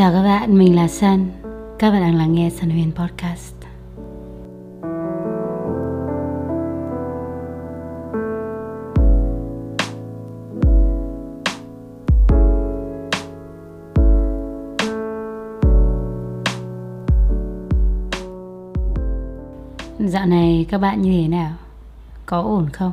Chào 0.00 0.12
các 0.12 0.22
bạn, 0.22 0.58
mình 0.58 0.76
là 0.76 0.88
Sun. 0.88 1.28
Các 1.78 1.90
bạn 1.90 2.02
đang 2.02 2.14
lắng 2.14 2.34
nghe 2.34 2.50
Sun 2.50 2.70
Huyền 2.70 2.92
Podcast. 2.92 3.54
Dạo 19.98 20.26
này 20.26 20.66
các 20.68 20.78
bạn 20.78 21.02
như 21.02 21.22
thế 21.22 21.28
nào? 21.28 21.52
Có 22.26 22.42
ổn 22.42 22.68
không? 22.72 22.92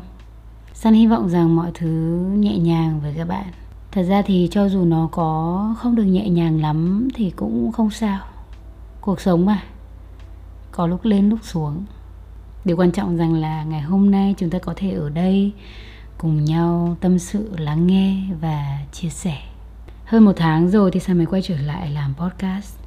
Sun 0.74 0.94
hy 0.94 1.08
vọng 1.08 1.30
rằng 1.30 1.56
mọi 1.56 1.72
thứ 1.74 1.88
nhẹ 2.38 2.58
nhàng 2.58 3.00
với 3.02 3.14
các 3.18 3.28
bạn 3.28 3.48
thật 3.92 4.04
ra 4.04 4.22
thì 4.22 4.48
cho 4.52 4.70
dù 4.70 4.86
nó 4.86 5.10
có 5.12 5.76
không 5.78 5.96
được 5.96 6.04
nhẹ 6.04 6.30
nhàng 6.30 6.62
lắm 6.62 7.08
thì 7.16 7.30
cũng 7.36 7.72
không 7.72 7.90
sao. 7.90 8.20
Cuộc 9.02 9.22
sống 9.22 9.46
mà, 9.46 9.64
có 10.72 10.88
lúc 10.88 11.06
lên 11.06 11.30
lúc 11.30 11.40
xuống. 11.42 11.86
Điều 12.66 12.78
quan 12.78 12.92
trọng 12.92 13.18
rằng 13.18 13.34
là 13.34 13.64
ngày 13.64 13.82
hôm 13.82 14.12
nay 14.12 14.36
chúng 14.38 14.50
ta 14.50 14.60
có 14.60 14.74
thể 14.76 14.92
ở 14.92 15.10
đây 15.10 15.52
cùng 16.18 16.46
nhau 16.46 16.98
tâm 17.02 17.20
sự, 17.20 17.52
lắng 17.58 17.88
nghe 17.88 18.24
và 18.42 18.80
chia 18.92 19.10
sẻ. 19.10 19.38
Hơn 20.06 20.26
một 20.26 20.34
tháng 20.36 20.70
rồi 20.70 20.92
thì 20.92 21.00
sao 21.00 21.16
mới 21.16 21.26
quay 21.26 21.42
trở 21.42 21.58
lại 21.58 21.90
làm 21.90 22.14
podcast? 22.16 22.78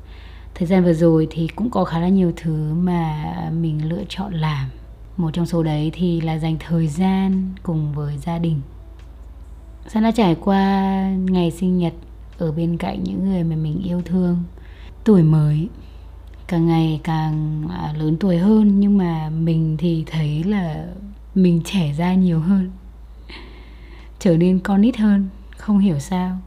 Thời 0.55 0.67
gian 0.67 0.85
vừa 0.85 0.93
rồi 0.93 1.29
thì 1.31 1.49
cũng 1.57 1.71
có 1.71 1.85
khá 1.85 1.99
là 1.99 2.09
nhiều 2.09 2.33
thứ 2.37 2.75
mà 2.75 3.25
mình 3.61 3.89
lựa 3.89 4.03
chọn 4.09 4.35
làm. 4.35 4.69
Một 5.17 5.31
trong 5.33 5.47
số 5.47 5.63
đấy 5.63 5.91
thì 5.95 6.21
là 6.21 6.39
dành 6.39 6.57
thời 6.61 6.89
gian 6.89 7.55
cùng 7.63 7.93
với 7.93 8.19
gia 8.19 8.39
đình. 8.39 8.61
San 9.87 10.03
đã 10.03 10.11
trải 10.11 10.37
qua 10.41 11.03
ngày 11.11 11.51
sinh 11.51 11.79
nhật 11.79 11.93
ở 12.39 12.53
bên 12.53 12.77
cạnh 12.77 13.05
những 13.05 13.25
người 13.25 13.45
mà 13.45 13.57
mình 13.57 13.83
yêu 13.85 14.03
thương. 14.05 14.43
Tuổi 15.05 15.23
mới 15.23 15.69
càng 16.49 16.67
ngày 16.67 17.01
càng 17.05 17.65
à, 17.71 17.95
lớn 17.99 18.17
tuổi 18.21 18.39
hơn 18.39 18.81
nhưng 18.81 18.99
mà 18.99 19.31
mình 19.31 19.77
thì 19.79 20.05
thấy 20.07 20.45
là 20.45 20.87
mình 21.35 21.61
trẻ 21.65 21.95
ra 21.99 22.15
nhiều 22.15 22.41
hơn 22.41 22.71
trở 24.21 24.37
nên 24.37 24.59
con 24.59 24.81
nít 24.81 24.97
hơn 24.97 25.29
không 25.57 25.79
hiểu 25.79 25.99
sao. 25.99 26.39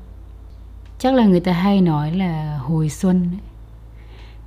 Chắc 0.99 1.13
là 1.13 1.25
người 1.25 1.39
ta 1.39 1.53
hay 1.53 1.81
nói 1.81 2.11
là 2.11 2.57
hồi 2.57 2.89
xuân 2.89 3.29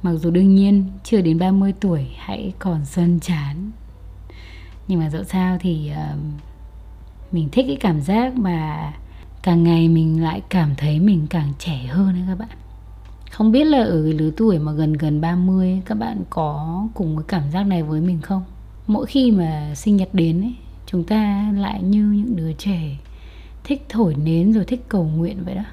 mặc 0.02 0.12
dù 0.12 0.30
đương 0.30 0.54
nhiên 0.54 0.84
chưa 1.04 1.20
đến 1.20 1.38
30 1.38 1.74
tuổi 1.80 2.06
hãy 2.16 2.52
còn 2.58 2.84
xuân 2.84 3.20
chán. 3.20 3.70
Nhưng 4.88 5.00
mà 5.00 5.10
dẫu 5.10 5.24
sao 5.24 5.56
thì 5.60 5.92
uh, 5.92 6.20
mình 7.36 7.48
thích 7.52 7.64
cái 7.68 7.76
cảm 7.76 8.00
giác 8.00 8.38
mà 8.38 8.92
càng 9.42 9.64
ngày 9.64 9.88
mình 9.88 10.22
lại 10.22 10.42
cảm 10.48 10.74
thấy 10.76 11.00
mình 11.00 11.26
càng 11.30 11.52
trẻ 11.58 11.86
hơn 11.88 12.14
đấy 12.14 12.24
các 12.28 12.38
bạn 12.38 12.58
không 13.30 13.52
biết 13.52 13.64
là 13.64 13.78
ở 13.78 14.02
cái 14.04 14.12
lứa 14.12 14.30
tuổi 14.36 14.58
mà 14.58 14.72
gần 14.72 14.92
gần 14.92 15.20
30 15.20 15.82
các 15.86 15.94
bạn 15.94 16.22
có 16.30 16.88
cùng 16.94 17.16
cái 17.16 17.24
cảm 17.28 17.50
giác 17.50 17.62
này 17.62 17.82
với 17.82 18.00
mình 18.00 18.20
không? 18.20 18.44
Mỗi 18.86 19.06
khi 19.06 19.30
mà 19.30 19.74
sinh 19.74 19.96
nhật 19.96 20.08
đến 20.12 20.42
ấy, 20.42 20.54
chúng 20.86 21.04
ta 21.04 21.52
lại 21.56 21.82
như 21.82 22.02
những 22.02 22.36
đứa 22.36 22.52
trẻ 22.52 22.96
thích 23.64 23.86
thổi 23.88 24.14
nến 24.14 24.52
rồi 24.52 24.64
thích 24.64 24.84
cầu 24.88 25.04
nguyện 25.04 25.44
vậy 25.44 25.54
đó. 25.54 25.64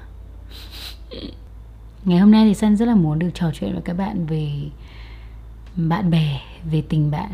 Ngày 2.04 2.18
hôm 2.18 2.30
nay 2.30 2.44
thì 2.44 2.54
San 2.54 2.76
rất 2.76 2.86
là 2.86 2.94
muốn 2.94 3.18
được 3.18 3.30
trò 3.34 3.50
chuyện 3.54 3.72
với 3.72 3.82
các 3.82 3.96
bạn 3.96 4.26
về 4.26 4.50
bạn 5.76 6.10
bè, 6.10 6.40
về 6.70 6.82
tình 6.88 7.10
bạn 7.10 7.30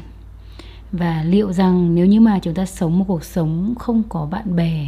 và 0.93 1.23
liệu 1.23 1.53
rằng 1.53 1.95
nếu 1.95 2.07
như 2.07 2.21
mà 2.21 2.39
chúng 2.39 2.55
ta 2.55 2.67
sống 2.67 2.99
một 2.99 3.05
cuộc 3.09 3.25
sống 3.25 3.75
không 3.79 4.03
có 4.09 4.27
bạn 4.27 4.57
bè 4.57 4.87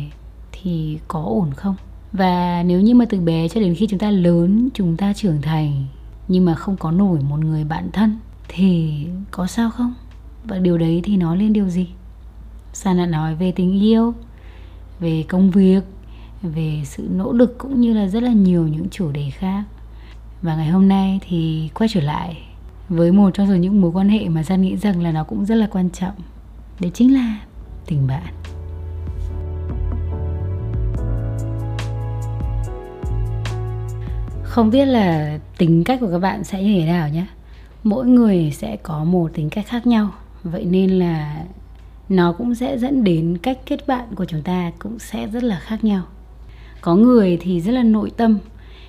thì 0.53 0.99
có 1.09 1.23
ổn 1.23 1.53
không? 1.57 1.75
Và 2.13 2.63
nếu 2.67 2.81
như 2.81 2.95
mà 2.95 3.05
từ 3.05 3.21
bé 3.21 3.49
cho 3.49 3.61
đến 3.61 3.75
khi 3.75 3.87
chúng 3.87 3.99
ta 3.99 4.11
lớn, 4.11 4.69
chúng 4.75 4.97
ta 4.97 5.13
trưởng 5.13 5.43
thành, 5.43 5.85
nhưng 6.29 6.45
mà 6.45 6.55
không 6.55 6.77
có 6.77 6.91
nổi 6.91 7.21
một 7.21 7.41
người 7.41 7.65
bạn 7.65 7.91
thân 7.93 8.19
thì 8.49 9.07
có 9.31 9.47
sao 9.47 9.71
không? 9.71 9.95
Và 10.45 10.59
điều 10.59 10.79
đấy 10.79 11.01
thì 11.05 11.17
nói 11.17 11.37
lên 11.37 11.53
điều 11.53 11.69
gì? 11.69 11.87
San 12.73 12.97
đã 12.97 13.07
nói 13.07 13.35
về 13.35 13.53
tình 13.53 13.83
yêu, 13.83 14.15
về 15.01 15.25
công 15.29 15.51
việc, 15.51 15.85
về 16.43 16.83
sự 16.85 17.09
nỗ 17.17 17.33
lực 17.33 17.59
cũng 17.59 17.81
như 17.81 17.95
là 17.95 18.09
rất 18.09 18.23
là 18.23 18.33
nhiều 18.33 18.69
những 18.69 18.89
chủ 18.91 19.11
đề 19.11 19.31
khác. 19.31 19.65
Và 20.43 20.57
ngày 20.57 20.69
hôm 20.69 20.89
nay 20.89 21.21
thì 21.29 21.71
quay 21.75 21.89
trở 21.93 22.01
lại 22.01 22.43
với 22.93 23.13
một 23.13 23.31
trong 23.35 23.47
số 23.49 23.55
những 23.55 23.81
mối 23.81 23.91
quan 23.95 24.09
hệ 24.09 24.29
mà 24.29 24.43
San 24.43 24.63
nghĩ 24.63 24.77
rằng 24.77 25.03
là 25.03 25.13
nó 25.13 25.25
cũng 25.25 25.45
rất 25.45 25.55
là 25.55 25.67
quan 25.71 25.91
trọng. 25.91 26.15
Đấy 26.81 26.91
chính 26.95 27.15
là 27.15 27.39
tình 27.87 28.07
bạn. 28.07 28.35
Không 34.43 34.71
biết 34.71 34.87
là 34.87 35.39
tính 35.59 35.85
cách 35.85 36.01
của 36.01 36.11
các 36.11 36.19
bạn 36.19 36.45
sẽ 36.45 36.63
như 36.63 36.81
thế 36.81 36.87
nào 36.87 37.09
nhé. 37.09 37.27
Mỗi 37.85 38.07
người 38.07 38.51
sẽ 38.51 38.77
có 38.77 39.05
một 39.05 39.31
tính 39.35 39.51
cách 39.51 39.67
khác 39.67 39.87
nhau. 39.87 40.11
Vậy 40.43 40.65
nên 40.65 40.91
là 40.91 41.45
nó 42.09 42.33
cũng 42.33 42.55
sẽ 42.55 42.79
dẫn 42.79 43.05
đến 43.05 43.39
cách 43.43 43.59
kết 43.67 43.87
bạn 43.87 44.15
của 44.15 44.25
chúng 44.25 44.43
ta 44.43 44.73
cũng 44.79 44.99
sẽ 44.99 45.27
rất 45.27 45.43
là 45.43 45.59
khác 45.59 45.85
nhau. 45.85 46.03
Có 46.81 46.95
người 46.95 47.39
thì 47.41 47.61
rất 47.61 47.73
là 47.73 47.83
nội 47.83 48.13
tâm. 48.17 48.39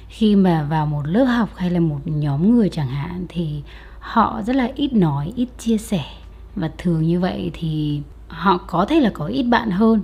Khi 0.07 0.35
mà 0.35 0.63
vào 0.63 0.85
một 0.85 1.07
lớp 1.07 1.25
học 1.25 1.49
hay 1.55 1.69
là 1.69 1.79
một 1.79 1.99
nhóm 2.05 2.55
người 2.55 2.69
chẳng 2.69 2.87
hạn 2.87 3.25
thì 3.29 3.63
họ 4.03 4.41
rất 4.45 4.55
là 4.55 4.69
ít 4.75 4.93
nói, 4.93 5.33
ít 5.35 5.47
chia 5.57 5.77
sẻ. 5.77 6.03
Và 6.55 6.69
thường 6.77 7.01
như 7.01 7.19
vậy 7.19 7.51
thì 7.53 8.01
họ 8.27 8.57
có 8.57 8.85
thể 8.85 8.99
là 8.99 9.11
có 9.13 9.25
ít 9.25 9.43
bạn 9.43 9.71
hơn, 9.71 10.01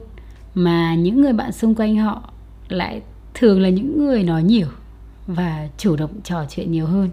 mà 0.55 0.95
những 0.95 1.21
người 1.21 1.33
bạn 1.33 1.51
xung 1.51 1.75
quanh 1.75 1.97
họ 1.97 2.21
lại 2.69 3.01
thường 3.33 3.61
là 3.61 3.69
những 3.69 4.05
người 4.05 4.23
nói 4.23 4.43
nhiều 4.43 4.67
và 5.27 5.67
chủ 5.77 5.95
động 5.95 6.11
trò 6.23 6.45
chuyện 6.49 6.71
nhiều 6.71 6.85
hơn, 6.85 7.09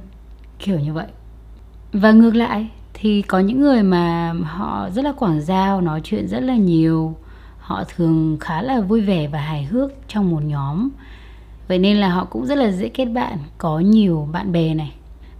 kiểu 0.59 0.81
như 0.81 0.93
vậy. 0.93 1.07
Và 1.93 2.13
ngược 2.13 2.35
lại 2.35 2.69
thì 2.95 3.23
có 3.23 3.39
những 3.39 3.61
người 3.61 3.83
mà 3.83 4.35
họ 4.45 4.91
rất 4.91 5.05
là 5.05 5.13
quảng 5.13 5.41
giao, 5.41 5.81
nói 5.81 6.01
chuyện 6.05 6.29
rất 6.29 6.41
là 6.41 6.57
nhiều, 6.57 7.17
họ 7.59 7.85
thường 7.97 8.37
khá 8.41 8.63
là 8.63 8.81
vui 8.81 9.01
vẻ 9.01 9.29
và 9.29 9.41
hài 9.41 9.65
hước 9.65 9.91
trong 10.09 10.31
một 10.31 10.43
nhóm. 10.45 10.89
Vậy 11.69 11.79
nên 11.79 11.97
là 11.97 12.09
họ 12.09 12.25
cũng 12.25 12.47
rất 12.47 12.59
là 12.59 12.71
dễ 12.71 12.89
kết 12.89 13.05
bạn, 13.05 13.39
có 13.59 13.79
nhiều 13.79 14.29
bạn 14.33 14.53
bè 14.53 14.75
này 14.75 14.93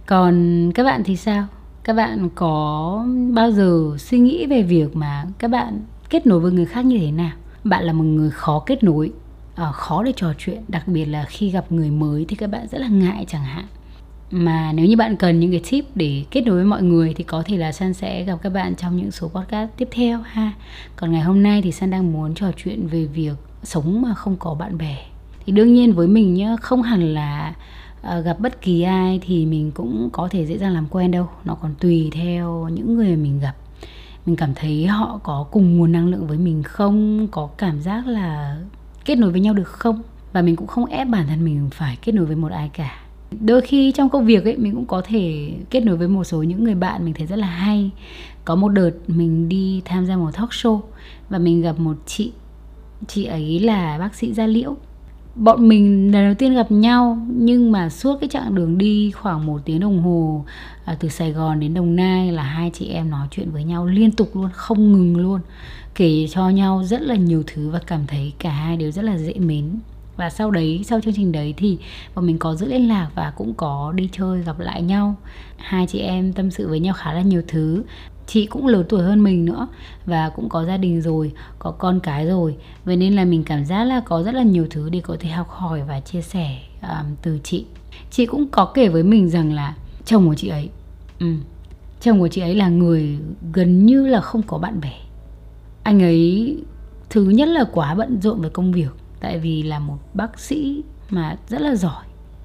còn 0.07 0.71
các 0.75 0.83
bạn 0.83 1.03
thì 1.03 1.15
sao? 1.15 1.45
Các 1.83 1.93
bạn 1.93 2.29
có 2.35 3.05
bao 3.33 3.51
giờ 3.51 3.95
suy 3.99 4.19
nghĩ 4.19 4.45
về 4.45 4.63
việc 4.63 4.95
mà 4.95 5.25
các 5.37 5.47
bạn 5.51 5.79
kết 6.09 6.27
nối 6.27 6.39
với 6.39 6.51
người 6.51 6.65
khác 6.65 6.85
như 6.85 6.97
thế 6.97 7.11
nào? 7.11 7.31
Bạn 7.63 7.83
là 7.83 7.93
một 7.93 8.03
người 8.03 8.29
khó 8.29 8.63
kết 8.65 8.83
nối 8.83 9.11
uh, 9.61 9.75
khó 9.75 10.03
để 10.03 10.13
trò 10.15 10.33
chuyện 10.37 10.61
đặc 10.67 10.87
biệt 10.87 11.05
là 11.05 11.25
khi 11.29 11.49
gặp 11.49 11.71
người 11.71 11.91
mới 11.91 12.25
thì 12.27 12.35
các 12.35 12.49
bạn 12.49 12.67
rất 12.67 12.77
là 12.77 12.87
ngại 12.87 13.25
chẳng 13.27 13.43
hạn. 13.43 13.65
Mà 14.31 14.71
nếu 14.73 14.85
như 14.85 14.97
bạn 14.97 15.15
cần 15.15 15.39
những 15.39 15.51
cái 15.51 15.61
tip 15.71 15.85
để 15.95 16.23
kết 16.31 16.41
nối 16.41 16.55
với 16.55 16.65
mọi 16.65 16.83
người 16.83 17.13
thì 17.13 17.23
có 17.23 17.43
thể 17.45 17.57
là 17.57 17.71
San 17.71 17.93
sẽ 17.93 18.23
gặp 18.23 18.37
các 18.41 18.49
bạn 18.49 18.75
trong 18.75 18.97
những 18.97 19.11
số 19.11 19.27
podcast 19.27 19.69
tiếp 19.77 19.87
theo 19.91 20.19
ha. 20.21 20.51
Còn 20.95 21.11
ngày 21.11 21.21
hôm 21.21 21.43
nay 21.43 21.61
thì 21.61 21.71
San 21.71 21.89
đang 21.89 22.13
muốn 22.13 22.33
trò 22.33 22.51
chuyện 22.57 22.87
về 22.87 23.05
việc 23.05 23.35
sống 23.63 24.01
mà 24.01 24.13
không 24.13 24.35
có 24.39 24.53
bạn 24.53 24.77
bè. 24.77 24.97
Thì 25.45 25.53
đương 25.53 25.73
nhiên 25.73 25.93
với 25.93 26.07
mình 26.07 26.33
nhá 26.33 26.55
không 26.61 26.81
hẳn 26.81 27.13
là 27.13 27.53
Ờ, 28.07 28.21
gặp 28.21 28.39
bất 28.39 28.61
kỳ 28.61 28.81
ai 28.81 29.19
thì 29.23 29.45
mình 29.45 29.71
cũng 29.71 30.09
có 30.11 30.27
thể 30.31 30.45
dễ 30.45 30.57
dàng 30.57 30.73
làm 30.73 30.87
quen 30.89 31.11
đâu. 31.11 31.29
Nó 31.45 31.55
còn 31.55 31.75
tùy 31.79 32.09
theo 32.13 32.69
những 32.69 32.95
người 32.95 33.15
mình 33.15 33.39
gặp. 33.39 33.53
Mình 34.25 34.35
cảm 34.35 34.53
thấy 34.55 34.85
họ 34.87 35.19
có 35.23 35.45
cùng 35.51 35.77
nguồn 35.77 35.91
năng 35.91 36.07
lượng 36.07 36.27
với 36.27 36.37
mình 36.37 36.63
không? 36.63 37.27
Có 37.31 37.49
cảm 37.57 37.81
giác 37.81 38.07
là 38.07 38.57
kết 39.05 39.17
nối 39.17 39.31
với 39.31 39.39
nhau 39.39 39.53
được 39.53 39.67
không? 39.67 40.01
Và 40.33 40.41
mình 40.41 40.55
cũng 40.55 40.67
không 40.67 40.85
ép 40.85 41.07
bản 41.07 41.27
thân 41.27 41.45
mình 41.45 41.69
phải 41.71 41.97
kết 42.01 42.11
nối 42.11 42.25
với 42.25 42.35
một 42.35 42.51
ai 42.51 42.69
cả. 42.73 42.99
Đôi 43.39 43.61
khi 43.61 43.91
trong 43.91 44.09
công 44.09 44.25
việc 44.25 44.43
ấy, 44.43 44.57
mình 44.57 44.75
cũng 44.75 44.85
có 44.85 45.01
thể 45.05 45.53
kết 45.69 45.79
nối 45.79 45.97
với 45.97 46.07
một 46.07 46.23
số 46.23 46.43
những 46.43 46.63
người 46.63 46.75
bạn 46.75 47.05
mình 47.05 47.13
thấy 47.13 47.27
rất 47.27 47.39
là 47.39 47.47
hay. 47.47 47.91
Có 48.45 48.55
một 48.55 48.69
đợt 48.69 48.91
mình 49.07 49.49
đi 49.49 49.81
tham 49.85 50.05
gia 50.05 50.17
một 50.17 50.31
talk 50.33 50.49
show 50.49 50.79
và 51.29 51.37
mình 51.37 51.61
gặp 51.61 51.79
một 51.79 51.95
chị. 52.05 52.31
Chị 53.07 53.25
ấy 53.25 53.59
là 53.59 53.97
bác 53.99 54.15
sĩ 54.15 54.33
gia 54.33 54.47
liễu 54.47 54.75
bọn 55.37 55.67
mình 55.67 56.11
lần 56.11 56.25
đầu 56.25 56.33
tiên 56.33 56.53
gặp 56.53 56.71
nhau 56.71 57.17
nhưng 57.29 57.71
mà 57.71 57.89
suốt 57.89 58.17
cái 58.21 58.29
chặng 58.29 58.55
đường 58.55 58.77
đi 58.77 59.11
khoảng 59.11 59.45
một 59.45 59.61
tiếng 59.65 59.79
đồng 59.79 60.01
hồ 60.01 60.45
à, 60.85 60.97
từ 60.99 61.09
Sài 61.09 61.31
Gòn 61.31 61.59
đến 61.59 61.73
Đồng 61.73 61.95
Nai 61.95 62.31
là 62.31 62.43
hai 62.43 62.71
chị 62.73 62.87
em 62.87 63.09
nói 63.09 63.27
chuyện 63.31 63.51
với 63.51 63.63
nhau 63.63 63.85
liên 63.85 64.11
tục 64.11 64.35
luôn 64.35 64.49
không 64.53 64.91
ngừng 64.91 65.17
luôn 65.17 65.41
kể 65.95 66.27
cho 66.31 66.49
nhau 66.49 66.83
rất 66.83 67.01
là 67.01 67.15
nhiều 67.15 67.43
thứ 67.47 67.69
và 67.69 67.79
cảm 67.87 68.07
thấy 68.07 68.33
cả 68.39 68.49
hai 68.49 68.77
đều 68.77 68.91
rất 68.91 69.01
là 69.01 69.17
dễ 69.17 69.33
mến. 69.33 69.79
Và 70.15 70.29
sau 70.29 70.51
đấy 70.51 70.81
sau 70.85 71.01
chương 71.01 71.13
trình 71.13 71.31
đấy 71.31 71.53
thì 71.57 71.77
bọn 72.15 72.25
mình 72.25 72.39
có 72.39 72.55
giữ 72.55 72.67
liên 72.67 72.87
lạc 72.87 73.09
và 73.15 73.33
cũng 73.35 73.53
có 73.53 73.93
đi 73.95 74.09
chơi 74.11 74.43
gặp 74.43 74.59
lại 74.59 74.81
nhau. 74.81 75.15
Hai 75.57 75.87
chị 75.87 75.99
em 75.99 76.33
tâm 76.33 76.51
sự 76.51 76.67
với 76.69 76.79
nhau 76.79 76.93
khá 76.93 77.13
là 77.13 77.21
nhiều 77.21 77.41
thứ 77.47 77.83
chị 78.27 78.45
cũng 78.45 78.67
lớn 78.67 78.85
tuổi 78.89 79.03
hơn 79.03 79.23
mình 79.23 79.45
nữa 79.45 79.67
và 80.05 80.29
cũng 80.29 80.49
có 80.49 80.65
gia 80.65 80.77
đình 80.77 81.01
rồi 81.01 81.31
có 81.59 81.71
con 81.71 81.99
cái 81.99 82.25
rồi. 82.25 82.55
Vậy 82.85 82.95
nên 82.95 83.15
là 83.15 83.25
mình 83.25 83.43
cảm 83.43 83.65
giác 83.65 83.83
là 83.83 83.99
có 83.99 84.23
rất 84.23 84.35
là 84.35 84.43
nhiều 84.43 84.67
thứ 84.69 84.89
để 84.89 84.99
có 84.99 85.17
thể 85.19 85.29
học 85.29 85.49
hỏi 85.49 85.81
và 85.87 85.99
chia 85.99 86.21
sẻ 86.21 86.59
um, 86.81 87.15
từ 87.21 87.39
chị. 87.43 87.65
Chị 88.11 88.25
cũng 88.25 88.47
có 88.47 88.65
kể 88.65 88.87
với 88.87 89.03
mình 89.03 89.29
rằng 89.29 89.53
là 89.53 89.75
chồng 90.05 90.27
của 90.27 90.35
chị 90.35 90.47
ấy 90.47 90.69
um, 91.19 91.39
chồng 92.01 92.19
của 92.19 92.27
chị 92.27 92.41
ấy 92.41 92.55
là 92.55 92.69
người 92.69 93.19
gần 93.53 93.85
như 93.85 94.07
là 94.07 94.21
không 94.21 94.41
có 94.41 94.57
bạn 94.57 94.81
bè. 94.81 94.93
Anh 95.83 96.01
ấy 96.01 96.57
thứ 97.09 97.23
nhất 97.23 97.47
là 97.47 97.63
quá 97.71 97.95
bận 97.95 98.21
rộn 98.21 98.41
với 98.41 98.49
công 98.49 98.71
việc 98.71 98.91
tại 99.19 99.39
vì 99.39 99.63
là 99.63 99.79
một 99.79 99.97
bác 100.13 100.39
sĩ 100.39 100.81
mà 101.09 101.35
rất 101.49 101.61
là 101.61 101.75
giỏi. 101.75 102.03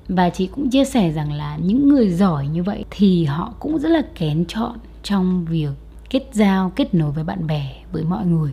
Và 0.09 0.31
chị 0.31 0.47
cũng 0.47 0.71
chia 0.71 0.85
sẻ 0.85 1.13
rằng 1.13 1.33
là 1.33 1.57
những 1.57 1.89
người 1.89 2.11
giỏi 2.11 2.49
như 2.49 2.63
vậy 2.63 2.85
thì 2.91 3.25
họ 3.25 3.53
cũng 3.59 3.79
rất 3.79 3.89
là 3.89 4.03
kén 4.15 4.45
chọn 4.49 4.79
trong 5.03 5.45
việc 5.45 5.71
kết 6.11 6.29
giao 6.33 6.73
kết 6.77 6.95
nối 6.95 7.13
với 7.13 7.25
bạn 7.25 7.47
bè 7.47 7.75
với 7.93 8.05
mọi 8.05 8.27
người. 8.27 8.53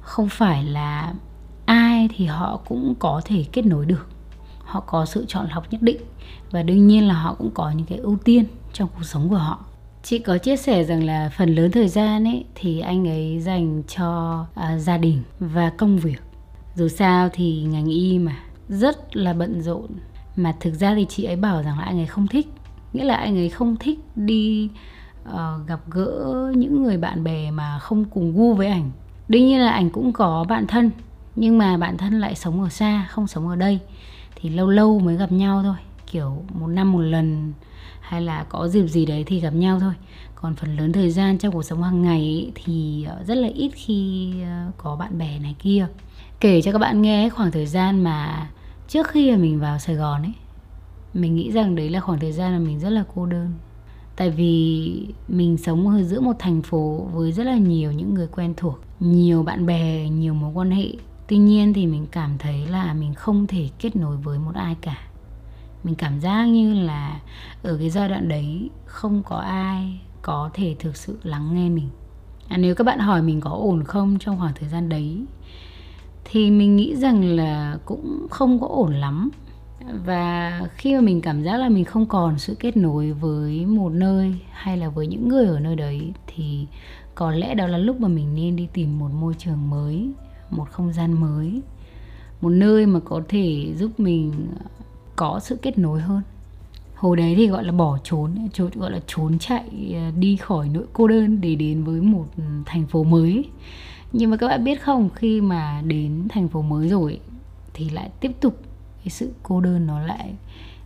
Không 0.00 0.28
phải 0.28 0.64
là 0.64 1.14
ai 1.66 2.08
thì 2.16 2.26
họ 2.26 2.60
cũng 2.64 2.94
có 2.98 3.22
thể 3.24 3.44
kết 3.52 3.66
nối 3.66 3.86
được. 3.86 4.08
Họ 4.58 4.80
có 4.80 5.06
sự 5.06 5.24
chọn 5.28 5.48
lọc 5.54 5.72
nhất 5.72 5.82
định 5.82 6.00
và 6.50 6.62
đương 6.62 6.86
nhiên 6.86 7.08
là 7.08 7.14
họ 7.14 7.34
cũng 7.34 7.50
có 7.54 7.70
những 7.70 7.86
cái 7.86 7.98
ưu 7.98 8.16
tiên 8.24 8.44
trong 8.72 8.88
cuộc 8.96 9.04
sống 9.04 9.28
của 9.28 9.36
họ. 9.36 9.64
Chị 10.02 10.18
có 10.18 10.38
chia 10.38 10.56
sẻ 10.56 10.84
rằng 10.84 11.04
là 11.04 11.30
phần 11.36 11.54
lớn 11.54 11.70
thời 11.70 11.88
gian 11.88 12.24
ấy 12.24 12.44
thì 12.54 12.80
anh 12.80 13.08
ấy 13.08 13.40
dành 13.40 13.82
cho 13.96 14.46
à, 14.54 14.78
gia 14.78 14.96
đình 14.98 15.22
và 15.40 15.70
công 15.70 15.98
việc. 15.98 16.22
Dù 16.74 16.88
sao 16.88 17.28
thì 17.32 17.62
ngành 17.62 17.86
y 17.86 18.18
mà 18.18 18.36
rất 18.68 19.16
là 19.16 19.32
bận 19.32 19.62
rộn. 19.62 19.86
Mà 20.36 20.54
thực 20.60 20.74
ra 20.74 20.94
thì 20.94 21.06
chị 21.08 21.24
ấy 21.24 21.36
bảo 21.36 21.62
rằng 21.62 21.78
là 21.78 21.84
anh 21.84 21.98
ấy 21.98 22.06
không 22.06 22.26
thích 22.26 22.48
nghĩa 22.92 23.04
là 23.04 23.14
anh 23.14 23.36
ấy 23.36 23.48
không 23.48 23.76
thích 23.76 23.98
đi 24.16 24.68
uh, 25.28 25.66
gặp 25.66 25.80
gỡ 25.90 26.52
những 26.56 26.82
người 26.82 26.96
bạn 26.96 27.24
bè 27.24 27.50
mà 27.50 27.78
không 27.78 28.04
cùng 28.04 28.36
gu 28.36 28.54
với 28.54 28.66
ảnh. 28.66 28.90
Đương 29.28 29.46
nhiên 29.46 29.60
là 29.60 29.70
ảnh 29.70 29.90
cũng 29.90 30.12
có 30.12 30.44
bạn 30.48 30.66
thân 30.66 30.90
nhưng 31.36 31.58
mà 31.58 31.76
bạn 31.76 31.96
thân 31.96 32.20
lại 32.20 32.34
sống 32.34 32.62
ở 32.62 32.68
xa 32.68 33.06
không 33.10 33.26
sống 33.26 33.48
ở 33.48 33.56
đây. 33.56 33.78
Thì 34.36 34.48
lâu 34.48 34.70
lâu 34.70 34.98
mới 34.98 35.16
gặp 35.16 35.32
nhau 35.32 35.62
thôi 35.62 35.76
kiểu 36.06 36.42
một 36.54 36.66
năm 36.66 36.92
một 36.92 37.00
lần 37.00 37.52
hay 38.00 38.22
là 38.22 38.44
có 38.48 38.68
dịp 38.68 38.86
gì 38.86 39.06
đấy 39.06 39.24
thì 39.26 39.40
gặp 39.40 39.54
nhau 39.54 39.80
thôi. 39.80 39.92
Còn 40.34 40.54
phần 40.54 40.76
lớn 40.76 40.92
thời 40.92 41.10
gian 41.10 41.38
trong 41.38 41.52
cuộc 41.52 41.62
sống 41.62 41.82
hàng 41.82 42.02
ngày 42.02 42.20
ấy, 42.20 42.52
thì 42.54 43.04
ờ, 43.04 43.24
rất 43.26 43.34
là 43.34 43.48
ít 43.48 43.70
khi 43.74 44.32
ờ, 44.42 44.70
có 44.78 44.96
bạn 44.96 45.18
bè 45.18 45.38
này 45.38 45.54
kia. 45.58 45.86
Kể 46.40 46.62
cho 46.62 46.72
các 46.72 46.78
bạn 46.78 47.02
nghe 47.02 47.28
khoảng 47.28 47.50
thời 47.50 47.66
gian 47.66 48.04
mà 48.04 48.48
trước 48.88 49.08
khi 49.08 49.30
mà 49.30 49.36
mình 49.36 49.60
vào 49.60 49.78
sài 49.78 49.96
gòn 49.96 50.22
ấy 50.22 50.32
mình 51.14 51.36
nghĩ 51.36 51.52
rằng 51.52 51.74
đấy 51.74 51.90
là 51.90 52.00
khoảng 52.00 52.18
thời 52.18 52.32
gian 52.32 52.52
mà 52.52 52.58
mình 52.58 52.80
rất 52.80 52.90
là 52.90 53.04
cô 53.14 53.26
đơn 53.26 53.52
tại 54.20 54.30
vì 54.30 55.06
mình 55.28 55.56
sống 55.56 55.88
ở 55.88 56.02
giữa 56.02 56.20
một 56.20 56.36
thành 56.38 56.62
phố 56.62 57.08
với 57.12 57.32
rất 57.32 57.44
là 57.44 57.56
nhiều 57.56 57.92
những 57.92 58.14
người 58.14 58.26
quen 58.26 58.54
thuộc 58.56 58.78
nhiều 59.00 59.42
bạn 59.42 59.66
bè 59.66 60.08
nhiều 60.08 60.34
mối 60.34 60.52
quan 60.54 60.70
hệ. 60.70 60.88
Tuy 61.28 61.36
nhiên 61.36 61.72
thì 61.74 61.86
mình 61.86 62.06
cảm 62.10 62.38
thấy 62.38 62.66
là 62.66 62.94
mình 62.94 63.14
không 63.14 63.46
thể 63.46 63.68
kết 63.78 63.96
nối 63.96 64.16
với 64.16 64.38
một 64.38 64.54
ai 64.54 64.76
cả. 64.80 64.98
Mình 65.84 65.94
cảm 65.94 66.20
giác 66.20 66.44
như 66.44 66.74
là 66.74 67.20
ở 67.62 67.76
cái 67.78 67.90
giai 67.90 68.08
đoạn 68.08 68.28
đấy 68.28 68.70
không 68.86 69.22
có 69.22 69.36
ai 69.36 70.00
có 70.22 70.50
thể 70.54 70.76
thực 70.78 70.96
sự 70.96 71.18
lắng 71.22 71.54
nghe 71.54 71.68
mình. 71.68 71.88
À, 72.48 72.56
nếu 72.56 72.74
các 72.74 72.84
bạn 72.84 72.98
hỏi 72.98 73.22
mình 73.22 73.40
có 73.40 73.50
ổn 73.50 73.84
không 73.84 74.18
trong 74.20 74.38
khoảng 74.38 74.54
thời 74.60 74.68
gian 74.68 74.88
đấy 74.88 75.24
thì 76.24 76.50
mình 76.50 76.76
nghĩ 76.76 76.96
rằng 76.96 77.24
là 77.24 77.78
cũng 77.84 78.26
không 78.30 78.60
có 78.60 78.66
ổn 78.66 78.94
lắm 78.94 79.30
và 80.04 80.60
khi 80.76 80.94
mà 80.94 81.00
mình 81.00 81.20
cảm 81.20 81.42
giác 81.42 81.56
là 81.56 81.68
mình 81.68 81.84
không 81.84 82.06
còn 82.06 82.38
sự 82.38 82.56
kết 82.58 82.76
nối 82.76 83.12
với 83.12 83.66
một 83.66 83.92
nơi 83.92 84.34
hay 84.50 84.76
là 84.76 84.88
với 84.88 85.06
những 85.06 85.28
người 85.28 85.46
ở 85.46 85.60
nơi 85.60 85.76
đấy, 85.76 86.12
thì 86.26 86.66
có 87.14 87.30
lẽ 87.30 87.54
đó 87.54 87.66
là 87.66 87.78
lúc 87.78 88.00
mà 88.00 88.08
mình 88.08 88.34
nên 88.34 88.56
đi 88.56 88.68
tìm 88.72 88.98
một 88.98 89.10
môi 89.20 89.34
trường 89.38 89.70
mới, 89.70 90.10
một 90.50 90.70
không 90.70 90.92
gian 90.92 91.20
mới, 91.20 91.62
một 92.40 92.48
nơi 92.48 92.86
mà 92.86 93.00
có 93.00 93.22
thể 93.28 93.74
giúp 93.76 94.00
mình 94.00 94.32
ờ, 94.58 94.66
có 95.16 95.40
sự 95.42 95.56
kết 95.62 95.78
nối 95.78 96.00
hơn. 96.00 96.22
Hồi 96.94 97.16
đấy 97.16 97.34
thì 97.36 97.46
gọi 97.46 97.64
là 97.64 97.72
bỏ 97.72 97.98
trốn 98.04 98.48
gọi 98.74 98.90
là 98.90 99.00
trốn 99.06 99.38
chạy 99.38 99.94
ờ, 99.94 100.10
đi 100.18 100.36
khỏi 100.36 100.68
nỗi 100.68 100.84
cô 100.92 101.08
đơn 101.08 101.40
để 101.40 101.54
đến 101.54 101.84
với 101.84 102.00
một 102.00 102.26
thành 102.66 102.86
phố 102.86 103.04
mới. 103.04 103.44
Nhưng 104.12 104.30
mà 104.30 104.36
các 104.36 104.48
bạn 104.48 104.64
biết 104.64 104.82
không, 104.82 105.10
khi 105.14 105.40
mà 105.40 105.82
đến 105.86 106.26
thành 106.28 106.48
phố 106.48 106.62
mới 106.62 106.88
rồi 106.88 107.20
thì 107.74 107.90
lại 107.90 108.10
tiếp 108.20 108.32
tục 108.40 108.62
cái 109.04 109.10
sự 109.10 109.32
cô 109.42 109.60
đơn 109.60 109.86
nó 109.86 110.00
lại 110.00 110.34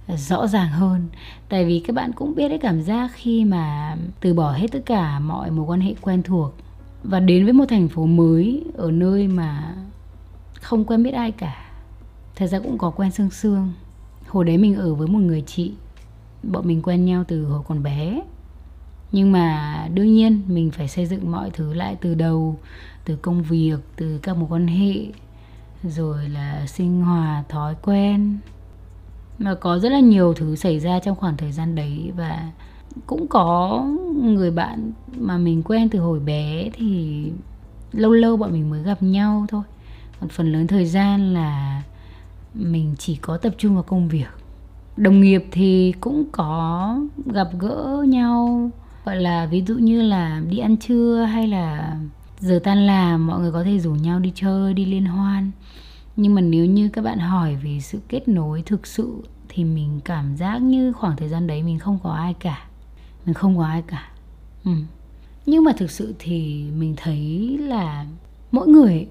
rõ 0.08 0.46
ràng 0.46 0.68
hơn. 0.68 1.08
Tại 1.48 1.64
vì 1.64 1.80
các 1.80 1.96
bạn 1.96 2.12
cũng 2.12 2.34
biết 2.34 2.48
cái 2.48 2.58
cảm 2.58 2.82
giác 2.82 3.10
khi 3.14 3.44
mà 3.44 3.96
từ 4.20 4.34
bỏ 4.34 4.52
hết 4.52 4.66
tất 4.72 4.82
cả 4.86 5.18
mọi 5.18 5.50
mối 5.50 5.66
quan 5.66 5.80
hệ 5.80 5.94
quen 6.00 6.22
thuộc 6.22 6.54
và 7.02 7.20
đến 7.20 7.44
với 7.44 7.52
một 7.52 7.64
thành 7.68 7.88
phố 7.88 8.06
mới 8.06 8.64
ở 8.76 8.90
nơi 8.90 9.28
mà 9.28 9.74
không 10.54 10.84
quen 10.84 11.02
biết 11.02 11.10
ai 11.10 11.30
cả. 11.30 11.70
Thật 12.36 12.46
ra 12.46 12.58
cũng 12.58 12.78
có 12.78 12.90
quen 12.90 13.10
sương 13.10 13.30
sương. 13.30 13.72
Hồi 14.28 14.44
đấy 14.44 14.58
mình 14.58 14.76
ở 14.76 14.94
với 14.94 15.08
một 15.08 15.18
người 15.18 15.42
chị, 15.46 15.72
bọn 16.42 16.66
mình 16.66 16.82
quen 16.82 17.04
nhau 17.04 17.24
từ 17.28 17.44
hồi 17.44 17.62
còn 17.68 17.82
bé. 17.82 18.22
Nhưng 19.12 19.32
mà 19.32 19.88
đương 19.94 20.14
nhiên 20.14 20.42
mình 20.46 20.70
phải 20.70 20.88
xây 20.88 21.06
dựng 21.06 21.32
mọi 21.32 21.50
thứ 21.50 21.72
lại 21.72 21.96
từ 22.00 22.14
đầu, 22.14 22.58
từ 23.04 23.16
công 23.16 23.42
việc, 23.42 23.76
từ 23.96 24.18
các 24.18 24.36
mối 24.36 24.48
quan 24.50 24.66
hệ 24.66 25.06
rồi 25.88 26.28
là 26.28 26.66
sinh 26.66 27.02
hoạt, 27.02 27.48
thói 27.48 27.74
quen. 27.82 28.38
Mà 29.38 29.54
có 29.54 29.78
rất 29.78 29.92
là 29.92 30.00
nhiều 30.00 30.34
thứ 30.34 30.56
xảy 30.56 30.80
ra 30.80 30.98
trong 30.98 31.16
khoảng 31.16 31.36
thời 31.36 31.52
gian 31.52 31.74
đấy 31.74 32.12
và 32.16 32.50
cũng 33.06 33.26
có 33.26 33.84
người 34.22 34.50
bạn 34.50 34.92
mà 35.18 35.38
mình 35.38 35.62
quen 35.62 35.88
từ 35.88 35.98
hồi 35.98 36.20
bé 36.20 36.68
thì 36.72 37.24
lâu 37.92 38.12
lâu 38.12 38.36
bọn 38.36 38.52
mình 38.52 38.70
mới 38.70 38.82
gặp 38.82 39.02
nhau 39.02 39.46
thôi. 39.48 39.62
Còn 40.20 40.28
phần 40.28 40.52
lớn 40.52 40.66
thời 40.66 40.86
gian 40.86 41.34
là 41.34 41.82
mình 42.54 42.94
chỉ 42.98 43.16
có 43.16 43.36
tập 43.36 43.54
trung 43.58 43.74
vào 43.74 43.82
công 43.82 44.08
việc. 44.08 44.28
Đồng 44.96 45.20
nghiệp 45.20 45.44
thì 45.50 45.94
cũng 46.00 46.24
có 46.32 46.98
gặp 47.26 47.48
gỡ 47.58 48.04
nhau, 48.08 48.70
gọi 49.04 49.16
là 49.16 49.46
ví 49.46 49.64
dụ 49.66 49.74
như 49.74 50.02
là 50.02 50.42
đi 50.48 50.58
ăn 50.58 50.76
trưa 50.76 51.22
hay 51.22 51.48
là 51.48 51.96
giờ 52.44 52.60
tan 52.64 52.86
làm, 52.86 53.26
mọi 53.26 53.40
người 53.40 53.52
có 53.52 53.64
thể 53.64 53.78
rủ 53.78 53.94
nhau 53.94 54.18
đi 54.18 54.32
chơi, 54.34 54.74
đi 54.74 54.84
liên 54.84 55.04
hoan. 55.04 55.50
Nhưng 56.16 56.34
mà 56.34 56.40
nếu 56.40 56.64
như 56.64 56.88
các 56.88 57.04
bạn 57.04 57.18
hỏi 57.18 57.56
về 57.56 57.80
sự 57.80 58.00
kết 58.08 58.28
nối 58.28 58.62
thực 58.66 58.86
sự, 58.86 59.22
thì 59.48 59.64
mình 59.64 60.00
cảm 60.04 60.36
giác 60.36 60.58
như 60.58 60.92
khoảng 60.92 61.16
thời 61.16 61.28
gian 61.28 61.46
đấy 61.46 61.62
mình 61.62 61.78
không 61.78 61.98
có 62.02 62.10
ai 62.10 62.34
cả. 62.34 62.66
Mình 63.26 63.34
không 63.34 63.56
có 63.56 63.64
ai 63.64 63.82
cả. 63.86 64.08
Ừ. 64.64 64.70
nhưng 65.46 65.64
mà 65.64 65.72
thực 65.76 65.90
sự 65.90 66.14
thì 66.18 66.64
mình 66.76 66.94
thấy 66.96 67.58
là 67.60 68.06
mỗi 68.52 68.68
người 68.68 69.06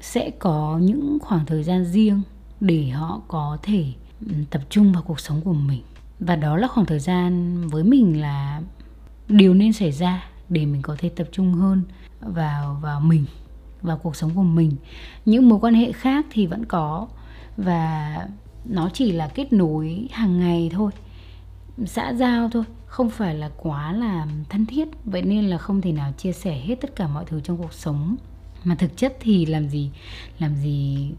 sẽ 0.00 0.30
có 0.38 0.78
những 0.82 1.18
khoảng 1.22 1.46
thời 1.46 1.62
gian 1.62 1.84
riêng 1.84 2.22
để 2.60 2.88
họ 2.88 3.20
có 3.28 3.58
thể 3.62 3.84
ừ, 4.26 4.32
tập 4.50 4.62
trung 4.70 4.92
vào 4.92 5.02
cuộc 5.02 5.20
sống 5.20 5.40
của 5.40 5.52
mình. 5.52 5.82
Và 6.20 6.36
đó 6.36 6.56
là 6.56 6.68
khoảng 6.68 6.86
thời 6.86 6.98
gian 6.98 7.56
với 7.68 7.84
mình 7.84 8.20
là 8.20 8.62
điều 9.28 9.54
nên 9.54 9.72
xảy 9.72 9.92
ra 9.92 10.29
để 10.50 10.66
mình 10.66 10.82
có 10.82 10.96
thể 10.98 11.08
tập 11.08 11.28
trung 11.32 11.52
hơn 11.52 11.82
vào 12.20 12.78
vào 12.82 13.00
mình, 13.00 13.24
vào 13.82 13.98
cuộc 13.98 14.16
sống 14.16 14.30
của 14.34 14.42
mình. 14.42 14.76
Những 15.24 15.48
mối 15.48 15.58
quan 15.62 15.74
hệ 15.74 15.92
khác 15.92 16.26
thì 16.30 16.46
vẫn 16.46 16.64
có 16.64 17.08
và 17.56 18.16
nó 18.64 18.90
chỉ 18.92 19.12
là 19.12 19.28
kết 19.28 19.52
nối 19.52 20.08
hàng 20.12 20.38
ngày 20.38 20.70
thôi, 20.72 20.92
xã 21.86 22.12
giao 22.12 22.50
thôi, 22.52 22.64
không 22.86 23.10
phải 23.10 23.34
là 23.34 23.50
quá 23.56 23.92
là 23.92 24.26
thân 24.48 24.66
thiết. 24.66 24.88
Vậy 25.04 25.22
nên 25.22 25.44
là 25.44 25.58
không 25.58 25.80
thể 25.80 25.92
nào 25.92 26.12
chia 26.12 26.32
sẻ 26.32 26.60
hết 26.60 26.74
tất 26.80 26.96
cả 26.96 27.08
mọi 27.08 27.24
thứ 27.24 27.40
trong 27.40 27.58
cuộc 27.58 27.72
sống. 27.72 28.16
Mà 28.64 28.74
thực 28.74 28.96
chất 28.96 29.16
thì 29.20 29.46
làm 29.46 29.68
gì 29.68 29.90
làm 30.38 30.56
gì 30.56 31.10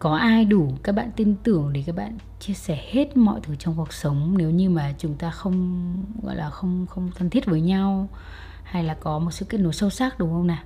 có 0.00 0.16
ai 0.16 0.44
đủ 0.44 0.68
các 0.82 0.94
bạn 0.94 1.10
tin 1.16 1.34
tưởng 1.42 1.72
để 1.72 1.82
các 1.86 1.96
bạn 1.96 2.18
chia 2.40 2.54
sẻ 2.54 2.84
hết 2.90 3.16
mọi 3.16 3.40
thứ 3.42 3.54
trong 3.56 3.74
cuộc 3.76 3.92
sống 3.92 4.34
nếu 4.38 4.50
như 4.50 4.70
mà 4.70 4.94
chúng 4.98 5.14
ta 5.14 5.30
không, 5.30 5.94
gọi 6.22 6.36
là 6.36 6.50
không 6.50 6.86
không 6.86 7.10
thân 7.14 7.30
thiết 7.30 7.46
với 7.46 7.60
nhau? 7.60 8.08
Hay 8.62 8.84
là 8.84 8.94
có 8.94 9.18
một 9.18 9.30
sự 9.30 9.46
kết 9.48 9.58
nối 9.58 9.72
sâu 9.72 9.90
sắc, 9.90 10.18
đúng 10.18 10.30
không 10.30 10.46
nào? 10.46 10.62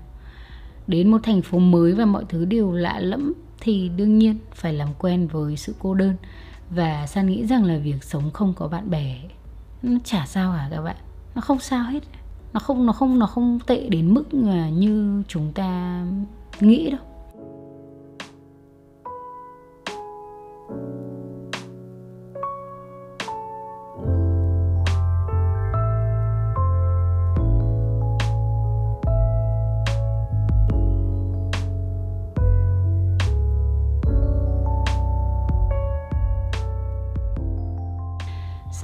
Đến 0.86 1.10
một 1.10 1.18
thành 1.22 1.42
phố 1.42 1.58
mới 1.58 1.92
và 1.92 2.04
mọi 2.04 2.24
thứ 2.28 2.44
đều 2.44 2.72
lạ 2.72 3.00
lẫm 3.00 3.32
thì 3.60 3.88
đương 3.88 4.18
nhiên 4.18 4.38
phải 4.54 4.72
làm 4.72 4.88
quen 4.98 5.26
với 5.26 5.56
sự 5.56 5.74
cô 5.78 5.94
đơn. 5.94 6.16
Và 6.70 7.06
san 7.06 7.26
nghĩ 7.26 7.46
rằng 7.46 7.64
là 7.64 7.78
việc 7.78 8.04
sống 8.04 8.30
không 8.30 8.54
có 8.56 8.68
bạn 8.68 8.90
bè, 8.90 9.16
nó 9.82 9.98
chả 10.04 10.26
sao 10.26 10.52
cả 10.56 10.68
các 10.70 10.82
bạn. 10.82 10.96
Nó 11.34 11.40
không 11.40 11.58
sao 11.58 11.84
hết. 11.84 12.00
Nó 12.52 12.60
không 12.60 12.86
nó 12.86 12.92
không 12.92 13.18
nó 13.18 13.26
không 13.26 13.58
tệ 13.66 13.88
đến 13.88 14.14
mức 14.14 14.34
như 14.72 15.22
chúng 15.28 15.52
ta 15.52 16.02
nghĩ 16.60 16.90
đâu. 16.90 17.13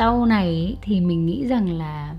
Sau 0.01 0.27
này 0.27 0.77
thì 0.83 1.01
mình 1.01 1.27
nghĩ 1.27 1.47
rằng 1.47 1.79
là 1.79 2.15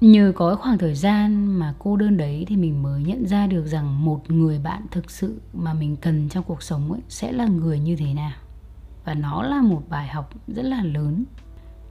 nhờ 0.00 0.32
có 0.36 0.56
khoảng 0.56 0.78
thời 0.78 0.94
gian 0.94 1.46
mà 1.46 1.74
cô 1.78 1.96
đơn 1.96 2.16
đấy 2.16 2.44
thì 2.48 2.56
mình 2.56 2.82
mới 2.82 3.02
nhận 3.02 3.26
ra 3.26 3.46
được 3.46 3.66
rằng 3.66 4.04
một 4.04 4.30
người 4.30 4.58
bạn 4.58 4.82
thực 4.90 5.10
sự 5.10 5.40
mà 5.52 5.74
mình 5.74 5.96
cần 5.96 6.28
trong 6.28 6.44
cuộc 6.44 6.62
sống 6.62 6.92
ấy 6.92 7.00
sẽ 7.08 7.32
là 7.32 7.46
người 7.46 7.78
như 7.78 7.96
thế 7.96 8.14
nào. 8.14 8.32
Và 9.04 9.14
nó 9.14 9.42
là 9.42 9.62
một 9.62 9.82
bài 9.88 10.08
học 10.08 10.30
rất 10.48 10.62
là 10.62 10.82
lớn. 10.82 11.24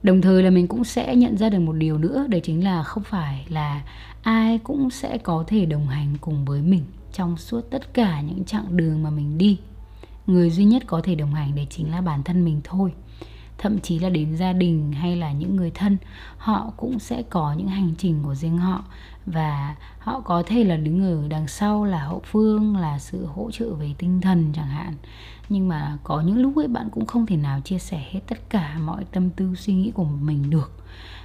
Đồng 0.02 0.20
thời 0.20 0.42
là 0.42 0.50
mình 0.50 0.66
cũng 0.66 0.84
sẽ 0.84 1.16
nhận 1.16 1.36
ra 1.36 1.48
được 1.48 1.60
một 1.60 1.72
điều 1.72 1.98
nữa, 1.98 2.26
đấy 2.28 2.40
chính 2.44 2.64
là 2.64 2.82
không 2.82 3.02
phải 3.02 3.46
là 3.48 3.82
ai 4.22 4.58
cũng 4.58 4.90
sẽ 4.90 5.18
có 5.18 5.44
thể 5.46 5.66
đồng 5.66 5.86
hành 5.86 6.16
cùng 6.20 6.44
với 6.44 6.62
mình 6.62 6.84
trong 7.12 7.36
suốt 7.36 7.60
tất 7.70 7.94
cả 7.94 8.20
những 8.20 8.44
chặng 8.44 8.76
đường 8.76 9.02
mà 9.02 9.10
mình 9.10 9.38
đi. 9.38 9.58
Người 10.26 10.50
duy 10.50 10.64
nhất 10.64 10.82
có 10.86 11.00
thể 11.04 11.14
đồng 11.14 11.34
hành 11.34 11.54
đấy 11.54 11.66
chính 11.70 11.90
là 11.90 12.00
bản 12.00 12.22
thân 12.22 12.44
mình 12.44 12.60
thôi 12.64 12.92
thậm 13.62 13.80
chí 13.80 13.98
là 13.98 14.08
đến 14.08 14.36
gia 14.36 14.52
đình 14.52 14.92
hay 14.92 15.16
là 15.16 15.32
những 15.32 15.56
người 15.56 15.70
thân 15.70 15.96
họ 16.36 16.72
cũng 16.76 16.98
sẽ 16.98 17.22
có 17.22 17.54
những 17.58 17.68
hành 17.68 17.92
trình 17.98 18.22
của 18.24 18.34
riêng 18.34 18.58
họ. 18.58 18.84
Và 19.26 19.76
họ 19.98 20.20
có 20.20 20.42
thể 20.46 20.64
là 20.64 20.76
đứng 20.76 21.04
ở 21.04 21.28
đằng 21.28 21.48
sau 21.48 21.84
là 21.84 21.98
hậu 21.98 22.22
phương 22.24 22.76
là 22.76 22.98
sự 22.98 23.26
hỗ 23.26 23.50
trợ 23.50 23.74
về 23.74 23.90
tinh 23.98 24.20
thần 24.20 24.52
chẳng 24.54 24.66
hạn. 24.66 24.94
Nhưng 25.48 25.68
mà 25.68 25.98
có 26.04 26.20
những 26.20 26.38
lúc 26.38 26.56
ấy 26.56 26.68
bạn 26.68 26.88
cũng 26.92 27.06
không 27.06 27.26
thể 27.26 27.36
nào 27.36 27.60
chia 27.60 27.78
sẻ 27.78 28.04
hết 28.10 28.20
tất 28.28 28.38
cả 28.50 28.78
mọi 28.78 29.04
tâm 29.04 29.30
tư 29.30 29.54
suy 29.54 29.74
nghĩ 29.74 29.90
của 29.90 30.04
mình 30.04 30.50
được. 30.50 30.72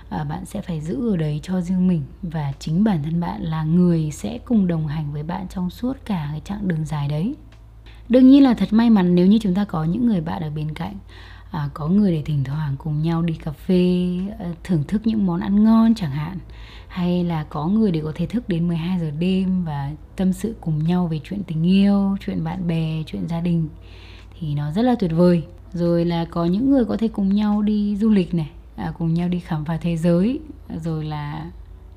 À, 0.10 0.24
bạn 0.24 0.46
sẽ 0.46 0.62
phải 0.62 0.82
giữ 0.82 1.12
ở 1.14 1.18
đấy 1.18 1.40
cho 1.44 1.62
riêng 1.62 1.88
mình. 1.88 2.04
Và 2.22 2.54
chính 2.60 2.84
bản 2.84 3.04
thân 3.04 3.20
bạn 3.20 3.42
là 3.42 3.64
người 3.64 4.12
sẽ 4.12 4.38
cùng 4.46 4.68
đồng 4.68 4.88
hành 4.88 5.14
với 5.14 5.24
bạn 5.24 5.48
trong 5.50 5.70
suốt 5.70 5.98
cả 6.06 6.28
cái 6.32 6.42
chặng 6.46 6.68
đường 6.68 6.86
dài 6.86 7.08
đấy. 7.08 7.36
Đương 8.10 8.30
nhiên 8.30 8.44
là 8.44 8.54
thật 8.54 8.68
may 8.72 8.90
mắn 8.90 9.16
nếu 9.16 9.28
như 9.28 9.38
chúng 9.42 9.54
ta 9.54 9.66
có 9.66 9.84
những 9.84 10.06
người 10.06 10.22
bạn 10.22 10.42
ở 10.42 10.50
bên 10.50 10.74
cạnh 10.74 10.96
à, 11.52 11.70
có 11.74 11.88
người 11.88 12.12
để 12.12 12.22
thỉnh 12.26 12.44
thoảng 12.44 12.76
cùng 12.78 13.02
nhau 13.02 13.22
đi 13.22 13.34
cà 13.34 13.52
phê 13.52 14.18
ờ, 14.40 14.54
thưởng 14.64 14.84
thức 14.88 15.02
những 15.06 15.26
món 15.26 15.40
ăn 15.40 15.64
ngon 15.64 15.96
chẳng 15.96 16.12
hạn. 16.12 16.38
Hay 16.88 17.24
là 17.24 17.44
có 17.44 17.68
người 17.68 17.92
để 17.92 18.02
có 18.04 18.12
thể 18.16 18.26
thức 18.26 18.50
đến 18.50 18.68
12 18.68 19.00
giờ 19.00 19.12
đêm 19.20 19.64
và 19.64 19.92
tâm 20.16 20.34
sự 20.34 20.56
cùng 20.62 20.84
nhau 20.84 21.08
về 21.08 21.20
chuyện 21.24 21.44
tình 21.44 21.68
yêu, 21.68 22.18
chuyện 22.26 22.44
bạn 22.44 22.68
bè, 22.68 23.04
chuyện 23.06 23.28
gia 23.28 23.42
đình. 23.42 23.70
Thì 24.40 24.56
nó 24.56 24.72
rất 24.72 24.82
là 24.82 24.96
tuyệt 25.00 25.12
vời. 25.16 25.44
Rồi 25.74 26.06
là 26.06 26.26
có 26.26 26.46
những 26.46 26.72
người 26.72 26.86
có 26.86 26.98
thể 26.98 27.08
cùng 27.08 27.36
nhau 27.36 27.62
đi 27.62 27.96
du 27.96 28.10
lịch 28.10 28.34
này, 28.34 28.50
à, 28.76 28.94
cùng 28.98 29.14
nhau 29.14 29.30
đi 29.30 29.40
khám 29.40 29.66
phá 29.66 29.78
thế 29.82 29.98
giới, 29.98 30.40
rồi 30.84 31.06
là 31.06 31.52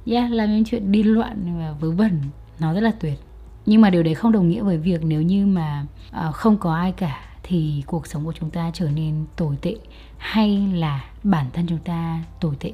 yeah, 0.07 0.33
làm 0.33 0.51
những 0.51 0.65
chuyện 0.65 0.93
đi 0.93 1.03
loạn 1.03 1.59
và 1.59 1.73
vớ 1.73 1.91
vẩn, 1.91 2.21
nó 2.61 2.75
rất 2.75 2.81
là 2.81 2.93
tuyệt. 3.01 3.19
Nhưng 3.67 3.81
mà 3.81 3.91
điều 3.91 4.03
đấy 4.03 4.15
không 4.15 4.33
đồng 4.33 4.49
nghĩa 4.49 4.63
với 4.63 4.79
việc 4.79 5.05
nếu 5.05 5.23
như 5.23 5.47
mà 5.47 5.87
à, 6.11 6.31
không 6.31 6.59
có 6.59 6.75
ai 6.75 6.93
cả 6.93 7.30
thì 7.51 7.83
cuộc 7.87 8.07
sống 8.07 8.25
của 8.25 8.33
chúng 8.33 8.51
ta 8.51 8.71
trở 8.75 8.91
nên 8.91 9.25
tồi 9.37 9.57
tệ 9.63 9.77
hay 10.19 10.69
là 10.75 11.05
bản 11.23 11.47
thân 11.53 11.67
chúng 11.67 11.79
ta 11.79 12.25
tồi 12.41 12.57
tệ? 12.61 12.73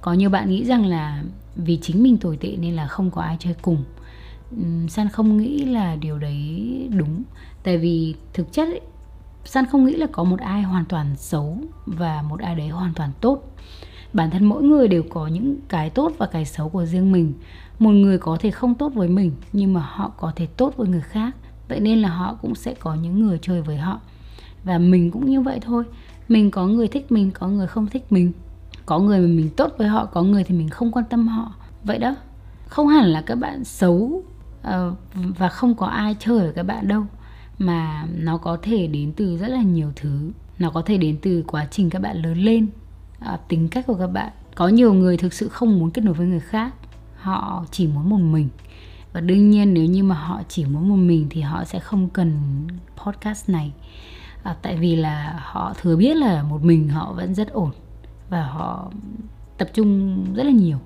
Có 0.00 0.12
nhiều 0.12 0.30
bạn 0.30 0.50
nghĩ 0.50 0.64
rằng 0.64 0.86
là 0.86 1.22
vì 1.56 1.78
chính 1.82 2.02
mình 2.02 2.18
tồi 2.18 2.36
tệ 2.36 2.56
nên 2.56 2.74
là 2.74 2.86
không 2.86 3.10
có 3.10 3.22
ai 3.22 3.36
chơi 3.40 3.54
cùng. 3.62 3.84
San 4.88 5.08
không 5.08 5.36
nghĩ 5.36 5.64
là 5.64 5.96
điều 5.96 6.18
đấy 6.18 6.88
đúng. 6.96 7.22
Tại 7.62 7.78
vì 7.78 8.14
thực 8.32 8.52
chất 8.52 8.68
ấy, 8.68 8.80
san 9.44 9.66
không 9.66 9.84
nghĩ 9.84 9.94
là 9.94 10.06
có 10.12 10.24
một 10.24 10.40
ai 10.40 10.62
hoàn 10.62 10.84
toàn 10.84 11.16
xấu 11.16 11.58
và 11.86 12.22
một 12.22 12.40
ai 12.40 12.54
đấy 12.54 12.68
hoàn 12.68 12.94
toàn 12.94 13.10
tốt. 13.20 13.42
Bản 14.12 14.30
thân 14.30 14.44
mỗi 14.44 14.62
người 14.62 14.88
đều 14.88 15.02
có 15.10 15.26
những 15.26 15.56
cái 15.68 15.90
tốt 15.90 16.12
và 16.18 16.26
cái 16.26 16.44
xấu 16.44 16.68
của 16.68 16.86
riêng 16.86 17.12
mình. 17.12 17.32
Một 17.78 17.90
người 17.90 18.18
có 18.18 18.36
thể 18.40 18.50
không 18.50 18.74
tốt 18.74 18.92
với 18.94 19.08
mình 19.08 19.32
nhưng 19.52 19.74
mà 19.74 19.80
họ 19.80 20.12
có 20.16 20.32
thể 20.36 20.46
tốt 20.46 20.76
với 20.76 20.88
người 20.88 21.00
khác 21.00 21.36
vậy 21.68 21.80
nên 21.80 21.98
là 21.98 22.08
họ 22.08 22.38
cũng 22.42 22.54
sẽ 22.54 22.74
có 22.74 22.94
những 22.94 23.26
người 23.26 23.38
chơi 23.42 23.62
với 23.62 23.76
họ. 23.76 24.00
Và 24.64 24.78
mình 24.78 25.10
cũng 25.10 25.30
như 25.30 25.40
vậy 25.40 25.58
thôi. 25.62 25.84
Mình 26.28 26.50
có 26.50 26.66
người 26.66 26.88
thích 26.88 27.12
mình 27.12 27.30
có 27.30 27.48
người 27.48 27.66
không 27.66 27.86
thích 27.86 28.12
mình. 28.12 28.32
Có 28.86 28.98
người 28.98 29.20
mà 29.20 29.26
mình 29.26 29.50
tốt 29.56 29.72
với 29.78 29.88
họ 29.88 30.04
có 30.06 30.22
người 30.22 30.44
thì 30.44 30.54
mình 30.54 30.68
không 30.68 30.92
quan 30.92 31.04
tâm 31.10 31.28
họ. 31.28 31.54
Vậy 31.84 31.98
đó. 31.98 32.16
Không 32.66 32.88
hẳn 32.88 33.04
là 33.04 33.22
các 33.22 33.34
bạn 33.34 33.64
xấu 33.64 34.22
uh, 34.68 34.72
và 35.38 35.48
không 35.48 35.74
có 35.74 35.86
ai 35.86 36.16
chơi 36.18 36.38
với 36.38 36.52
các 36.52 36.62
bạn 36.62 36.88
đâu. 36.88 37.02
Mà 37.58 38.06
nó 38.16 38.36
có 38.36 38.58
thể 38.62 38.86
đến 38.86 39.12
từ 39.16 39.36
rất 39.36 39.48
là 39.48 39.62
nhiều 39.62 39.92
thứ. 39.96 40.30
Nó 40.58 40.70
có 40.70 40.82
thể 40.82 40.96
đến 40.96 41.18
từ 41.22 41.44
quá 41.46 41.66
trình 41.70 41.90
các 41.90 42.02
bạn 42.02 42.22
lớn 42.22 42.38
lên 42.38 42.66
uh, 43.34 43.40
tính 43.48 43.68
cách 43.68 43.86
của 43.86 43.94
các 43.94 44.06
bạn. 44.06 44.32
Có 44.54 44.68
nhiều 44.68 44.94
người 44.94 45.16
thực 45.16 45.32
sự 45.32 45.48
không 45.48 45.78
muốn 45.78 45.90
kết 45.90 46.04
nối 46.04 46.14
với 46.14 46.26
người 46.26 46.40
khác. 46.40 46.74
Họ 47.16 47.64
chỉ 47.70 47.86
muốn 47.86 48.10
một 48.10 48.20
mình 48.20 48.48
và 49.16 49.22
đương 49.22 49.50
nhiên 49.50 49.74
nếu 49.74 49.84
như 49.84 50.04
mà 50.04 50.14
họ 50.14 50.42
chỉ 50.48 50.64
muốn 50.64 50.88
một 50.88 50.96
mình 50.96 51.26
thì 51.30 51.40
họ 51.40 51.64
sẽ 51.64 51.78
không 51.78 52.08
cần 52.08 52.38
podcast 52.96 53.48
này. 53.48 53.72
À, 54.42 54.56
tại 54.62 54.76
vì 54.76 54.96
là 54.96 55.40
họ 55.42 55.74
thừa 55.80 55.96
biết 55.96 56.16
là 56.16 56.42
một 56.42 56.64
mình 56.64 56.88
họ 56.88 57.12
vẫn 57.12 57.34
rất 57.34 57.52
ổn 57.52 57.70
và 58.30 58.46
họ 58.46 58.90
tập 59.58 59.68
trung 59.74 60.24
rất 60.34 60.42
là 60.42 60.50
nhiều 60.50 60.78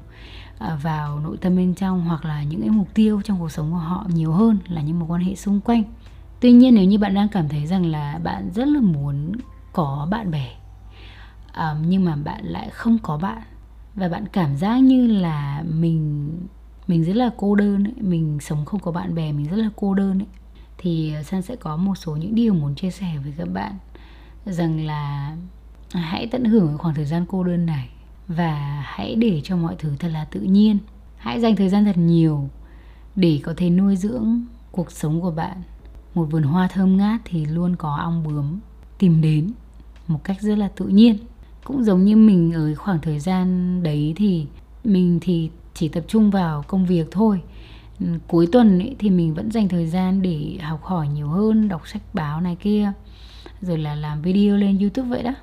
à, 0.58 0.78
vào 0.82 1.20
nội 1.20 1.36
tâm 1.40 1.56
bên 1.56 1.74
trong 1.74 2.04
hoặc 2.04 2.24
là 2.24 2.42
những 2.42 2.60
cái 2.60 2.70
mục 2.70 2.88
tiêu 2.94 3.20
trong 3.24 3.38
cuộc 3.40 3.52
sống 3.52 3.70
của 3.70 3.76
họ 3.76 4.06
nhiều 4.08 4.32
hơn 4.32 4.58
là 4.68 4.82
những 4.82 4.98
mối 4.98 5.08
quan 5.08 5.20
hệ 5.20 5.34
xung 5.34 5.60
quanh. 5.60 5.82
Tuy 6.40 6.52
nhiên 6.52 6.74
nếu 6.74 6.84
như 6.84 6.98
bạn 6.98 7.14
đang 7.14 7.28
cảm 7.28 7.48
thấy 7.48 7.66
rằng 7.66 7.86
là 7.86 8.18
bạn 8.24 8.50
rất 8.54 8.68
là 8.68 8.80
muốn 8.80 9.32
có 9.72 10.08
bạn 10.10 10.30
bè 10.30 10.48
à, 11.52 11.74
nhưng 11.86 12.04
mà 12.04 12.16
bạn 12.16 12.44
lại 12.44 12.70
không 12.70 12.98
có 13.02 13.16
bạn 13.16 13.42
và 13.94 14.08
bạn 14.08 14.26
cảm 14.32 14.56
giác 14.56 14.78
như 14.78 15.06
là 15.06 15.62
mình 15.68 16.30
mình 16.90 17.04
rất 17.04 17.16
là 17.16 17.30
cô 17.36 17.54
đơn 17.54 17.84
ấy. 17.84 17.94
mình 18.00 18.38
sống 18.40 18.64
không 18.64 18.80
có 18.80 18.92
bạn 18.92 19.14
bè, 19.14 19.32
mình 19.32 19.46
rất 19.50 19.56
là 19.56 19.70
cô 19.76 19.94
đơn 19.94 20.18
ấy. 20.18 20.28
thì 20.78 21.14
ờ, 21.14 21.22
san 21.22 21.42
sẽ 21.42 21.56
có 21.56 21.76
một 21.76 21.94
số 21.94 22.16
những 22.16 22.34
điều 22.34 22.54
muốn 22.54 22.74
chia 22.74 22.90
sẻ 22.90 23.18
với 23.22 23.32
các 23.36 23.48
bạn, 23.52 23.72
rằng 24.44 24.86
là 24.86 25.36
hãy 25.92 26.28
tận 26.30 26.44
hưởng 26.44 26.78
khoảng 26.78 26.94
thời 26.94 27.04
gian 27.04 27.24
cô 27.28 27.44
đơn 27.44 27.66
này 27.66 27.88
và 28.28 28.82
hãy 28.86 29.14
để 29.14 29.40
cho 29.44 29.56
mọi 29.56 29.74
thứ 29.78 29.96
thật 29.98 30.08
là 30.08 30.24
tự 30.24 30.40
nhiên 30.40 30.78
hãy 31.16 31.40
dành 31.40 31.56
thời 31.56 31.68
gian 31.68 31.84
thật 31.84 31.96
nhiều 31.96 32.48
để 33.16 33.40
có 33.42 33.54
thể 33.56 33.70
nuôi 33.70 33.96
dưỡng 33.96 34.44
cuộc 34.72 34.92
sống 34.92 35.20
của 35.20 35.30
bạn 35.30 35.62
một 36.14 36.24
vườn 36.24 36.42
hoa 36.42 36.68
thơm 36.68 36.96
ngát 36.96 37.20
thì 37.24 37.44
luôn 37.44 37.76
có 37.76 37.96
ong 37.96 38.24
bướm 38.24 38.60
tìm 38.98 39.20
đến 39.20 39.52
một 40.06 40.24
cách 40.24 40.40
rất 40.40 40.58
là 40.58 40.68
tự 40.68 40.86
nhiên 40.86 41.18
cũng 41.64 41.84
giống 41.84 42.04
như 42.04 42.16
mình 42.16 42.52
ở 42.52 42.74
khoảng 42.74 43.00
thời 43.00 43.20
gian 43.20 43.82
đấy 43.82 44.12
thì 44.16 44.46
mình 44.84 45.18
thì 45.20 45.50
chỉ 45.80 45.88
tập 45.88 46.04
trung 46.08 46.30
vào 46.30 46.64
công 46.68 46.86
việc 46.86 47.08
thôi. 47.10 47.40
Ừ, 48.00 48.06
cuối 48.28 48.46
tuần 48.52 48.78
ấy, 48.78 48.96
thì 48.98 49.10
mình 49.10 49.34
vẫn 49.34 49.50
dành 49.50 49.68
thời 49.68 49.86
gian 49.86 50.22
để 50.22 50.58
học 50.62 50.84
hỏi 50.84 51.08
nhiều 51.08 51.28
hơn 51.28 51.68
đọc 51.68 51.88
sách 51.88 52.02
báo 52.12 52.40
này 52.40 52.56
kia 52.60 52.92
rồi 53.60 53.78
là 53.78 53.94
làm 53.94 54.22
video 54.22 54.56
lên 54.56 54.78
youtube 54.78 55.08
vậy 55.08 55.22
đó. 55.22 55.34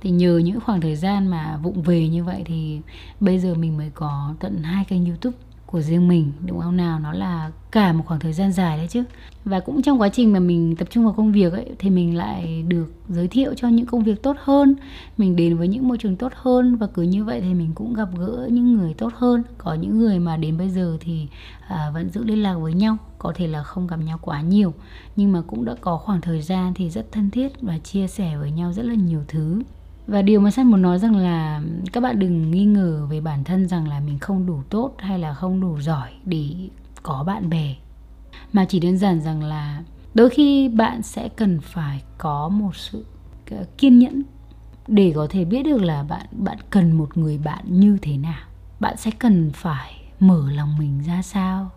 Thì 0.00 0.10
nhờ 0.10 0.38
những 0.38 0.60
khoảng 0.60 0.80
thời 0.80 0.96
gian 0.96 1.26
mà 1.26 1.58
vụng 1.62 1.82
về 1.82 2.08
như 2.08 2.24
vậy 2.24 2.42
thì 2.44 2.80
bây 3.20 3.38
giờ 3.38 3.54
mình 3.54 3.76
mới 3.76 3.90
có 3.94 4.34
tận 4.40 4.62
hai 4.62 4.84
kênh 4.84 5.06
youtube 5.06 5.36
của 5.66 5.80
riêng 5.80 6.08
mình 6.08 6.32
đúng 6.46 6.60
không 6.60 6.76
nào? 6.76 6.98
Nó 6.98 7.12
là 7.12 7.50
cả 7.70 7.92
một 7.92 8.04
khoảng 8.06 8.20
thời 8.20 8.32
gian 8.32 8.52
dài 8.52 8.76
đấy 8.76 8.86
chứ. 8.90 9.04
Và 9.44 9.60
cũng 9.60 9.82
trong 9.82 10.00
quá 10.00 10.08
trình 10.08 10.32
mà 10.32 10.40
mình 10.40 10.76
tập 10.76 10.88
trung 10.90 11.04
vào 11.04 11.12
công 11.12 11.32
việc 11.32 11.52
ấy 11.52 11.70
thì 11.78 11.90
mình 11.90 12.16
lại 12.16 12.64
được 12.68 12.92
giới 13.08 13.28
thiệu 13.28 13.54
cho 13.56 13.68
những 13.68 13.86
công 13.86 14.04
việc 14.04 14.22
tốt 14.22 14.36
hơn 14.40 14.74
mình 15.18 15.36
đến 15.36 15.56
với 15.56 15.68
những 15.68 15.88
môi 15.88 15.98
trường 15.98 16.16
tốt 16.16 16.32
hơn. 16.36 16.76
Và 16.76 16.86
cứ 16.86 17.02
như 17.02 17.24
vậy 17.24 17.40
thì 17.40 17.54
mình 17.54 17.70
cũng 17.74 17.94
gặp 17.94 18.08
gỡ 18.18 18.48
những 18.52 18.74
người 18.74 18.94
tốt 18.94 19.12
hơn. 19.16 19.42
Có 19.58 19.74
những 19.74 19.98
người 19.98 20.18
mà 20.18 20.36
đến 20.36 20.58
bây 20.58 20.70
giờ 20.70 20.96
thì 21.00 21.26
à, 21.68 21.90
vẫn 21.94 22.10
giữ 22.10 22.24
liên 22.24 22.42
lạc 22.42 22.54
với 22.54 22.72
nhau 22.72 22.96
có 23.18 23.32
thể 23.36 23.46
là 23.46 23.62
không 23.62 23.86
gặp 23.86 23.96
nhau 23.96 24.18
quá 24.22 24.40
nhiều. 24.40 24.74
Nhưng 25.16 25.32
mà 25.32 25.42
cũng 25.46 25.64
đã 25.64 25.74
có 25.80 25.96
khoảng 25.96 26.20
thời 26.20 26.42
gian 26.42 26.74
thì 26.74 26.90
rất 26.90 27.12
thân 27.12 27.30
thiết 27.30 27.60
và 27.60 27.78
chia 27.78 28.06
sẻ 28.06 28.36
với 28.36 28.50
nhau 28.50 28.72
rất 28.72 28.84
là 28.84 28.94
nhiều 28.94 29.20
thứ 29.28 29.62
và 30.06 30.22
điều 30.22 30.40
mà 30.40 30.50
San 30.50 30.66
muốn 30.66 30.82
nói 30.82 30.98
rằng 30.98 31.16
là 31.16 31.62
các 31.92 32.00
bạn 32.00 32.18
đừng 32.18 32.50
nghi 32.50 32.64
ngờ 32.64 33.06
về 33.10 33.20
bản 33.20 33.44
thân 33.44 33.68
rằng 33.68 33.88
là 33.88 34.00
mình 34.00 34.18
không 34.18 34.46
đủ 34.46 34.62
tốt 34.70 34.94
hay 34.98 35.18
là 35.18 35.34
không 35.34 35.60
đủ 35.60 35.80
giỏi 35.80 36.10
để 36.24 36.68
có 37.02 37.24
bạn 37.26 37.50
bè. 37.50 37.74
Mà 38.52 38.64
chỉ 38.64 38.80
đơn 38.80 38.98
giản 38.98 39.20
rằng 39.20 39.42
là 39.42 39.82
đôi 40.14 40.30
khi 40.30 40.68
bạn 40.68 41.02
sẽ 41.02 41.28
cần 41.28 41.60
phải 41.60 42.02
có 42.18 42.48
một 42.48 42.76
sự 42.76 43.04
ờ, 43.50 43.64
kiên 43.78 43.98
nhẫn 43.98 44.22
để 44.88 45.12
có 45.16 45.26
thể 45.30 45.44
biết 45.44 45.62
được 45.62 45.82
là 45.82 46.02
bạn 46.02 46.26
bạn 46.32 46.58
cần 46.70 46.92
một 46.92 47.16
người 47.16 47.38
bạn 47.38 47.64
như 47.66 47.98
thế 48.02 48.16
nào. 48.16 48.42
Bạn 48.80 48.96
sẽ 48.96 49.10
cần 49.18 49.50
phải 49.54 50.02
mở 50.20 50.50
lòng 50.50 50.78
mình 50.78 51.02
ra 51.06 51.22
sao? 51.22 51.70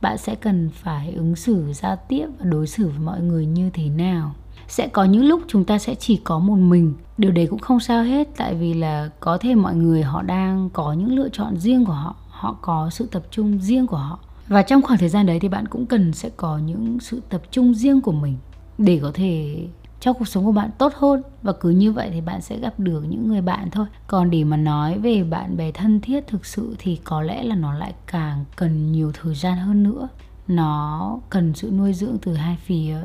Bạn 0.00 0.18
sẽ 0.18 0.34
cần 0.34 0.70
phải 0.74 1.12
ứng 1.12 1.36
xử 1.36 1.72
giao 1.72 1.96
tiếp 1.96 2.26
và 2.38 2.44
đối 2.44 2.66
xử 2.66 2.88
với 2.88 2.98
mọi 2.98 3.20
người 3.20 3.46
như 3.46 3.70
thế 3.70 3.88
nào? 3.88 4.34
Sẽ 4.70 4.88
có 4.88 5.04
những 5.04 5.24
lúc 5.24 5.40
chúng 5.48 5.64
ta 5.64 5.78
sẽ 5.78 5.94
chỉ 5.94 6.16
có 6.16 6.38
một 6.38 6.56
mình. 6.56 6.94
Điều 7.18 7.30
đấy 7.30 7.46
cũng 7.50 7.58
không 7.58 7.80
sao 7.80 8.04
hết, 8.04 8.28
tại 8.36 8.54
vì 8.54 8.74
là 8.74 9.10
có 9.20 9.38
thể 9.38 9.54
mọi 9.54 9.74
người 9.74 10.02
họ 10.02 10.22
đang 10.22 10.70
có 10.72 10.92
những 10.92 11.14
lựa 11.14 11.28
chọn 11.28 11.56
riêng 11.56 11.84
của 11.84 11.92
họ 11.92 12.14
họ 12.28 12.56
có 12.62 12.90
sự 12.90 13.06
tập 13.06 13.22
trung 13.30 13.58
riêng 13.60 13.86
của 13.86 13.96
họ. 13.96 14.18
Và 14.48 14.62
trong 14.62 14.82
khoảng 14.82 14.98
thời 14.98 15.08
gian 15.08 15.26
đấy 15.26 15.40
thì 15.40 15.48
bạn 15.48 15.68
cũng 15.68 15.86
cần 15.86 16.12
sẽ 16.12 16.30
có 16.36 16.58
những 16.58 17.00
sự 17.00 17.22
tập 17.28 17.42
trung 17.50 17.74
riêng 17.74 18.00
của 18.00 18.12
mình 18.12 18.36
để 18.78 18.98
có 19.02 19.10
thể 19.14 19.66
cho 20.00 20.12
cuộc 20.12 20.28
sống 20.28 20.44
của 20.44 20.52
bạn 20.52 20.70
tốt 20.78 20.92
hơn. 20.96 21.22
Và 21.42 21.52
cứ 21.52 21.70
như 21.70 21.92
vậy 21.92 22.10
thì 22.12 22.20
bạn 22.20 22.40
sẽ 22.40 22.58
gặp 22.58 22.80
được 22.80 23.04
những 23.08 23.28
người 23.28 23.40
bạn 23.40 23.70
thôi. 23.70 23.86
Còn 24.06 24.30
để 24.30 24.44
mà 24.44 24.56
nói 24.56 24.98
về 24.98 25.24
bạn 25.24 25.56
bè 25.56 25.72
thân 25.72 26.00
thiết 26.00 26.26
thực 26.26 26.46
sự 26.46 26.76
thì 26.78 26.96
có 27.04 27.22
lẽ 27.22 27.42
là 27.42 27.54
nó 27.54 27.74
lại 27.74 27.94
càng 28.06 28.44
cần 28.56 28.92
nhiều 28.92 29.12
thời 29.22 29.34
gian 29.34 29.58
hơn 29.58 29.82
nữa. 29.82 30.08
Nó 30.48 31.18
cần 31.30 31.54
sự 31.54 31.70
nuôi 31.70 31.92
dưỡng 31.92 32.18
từ 32.22 32.34
hai 32.34 32.56
phía 32.64 32.96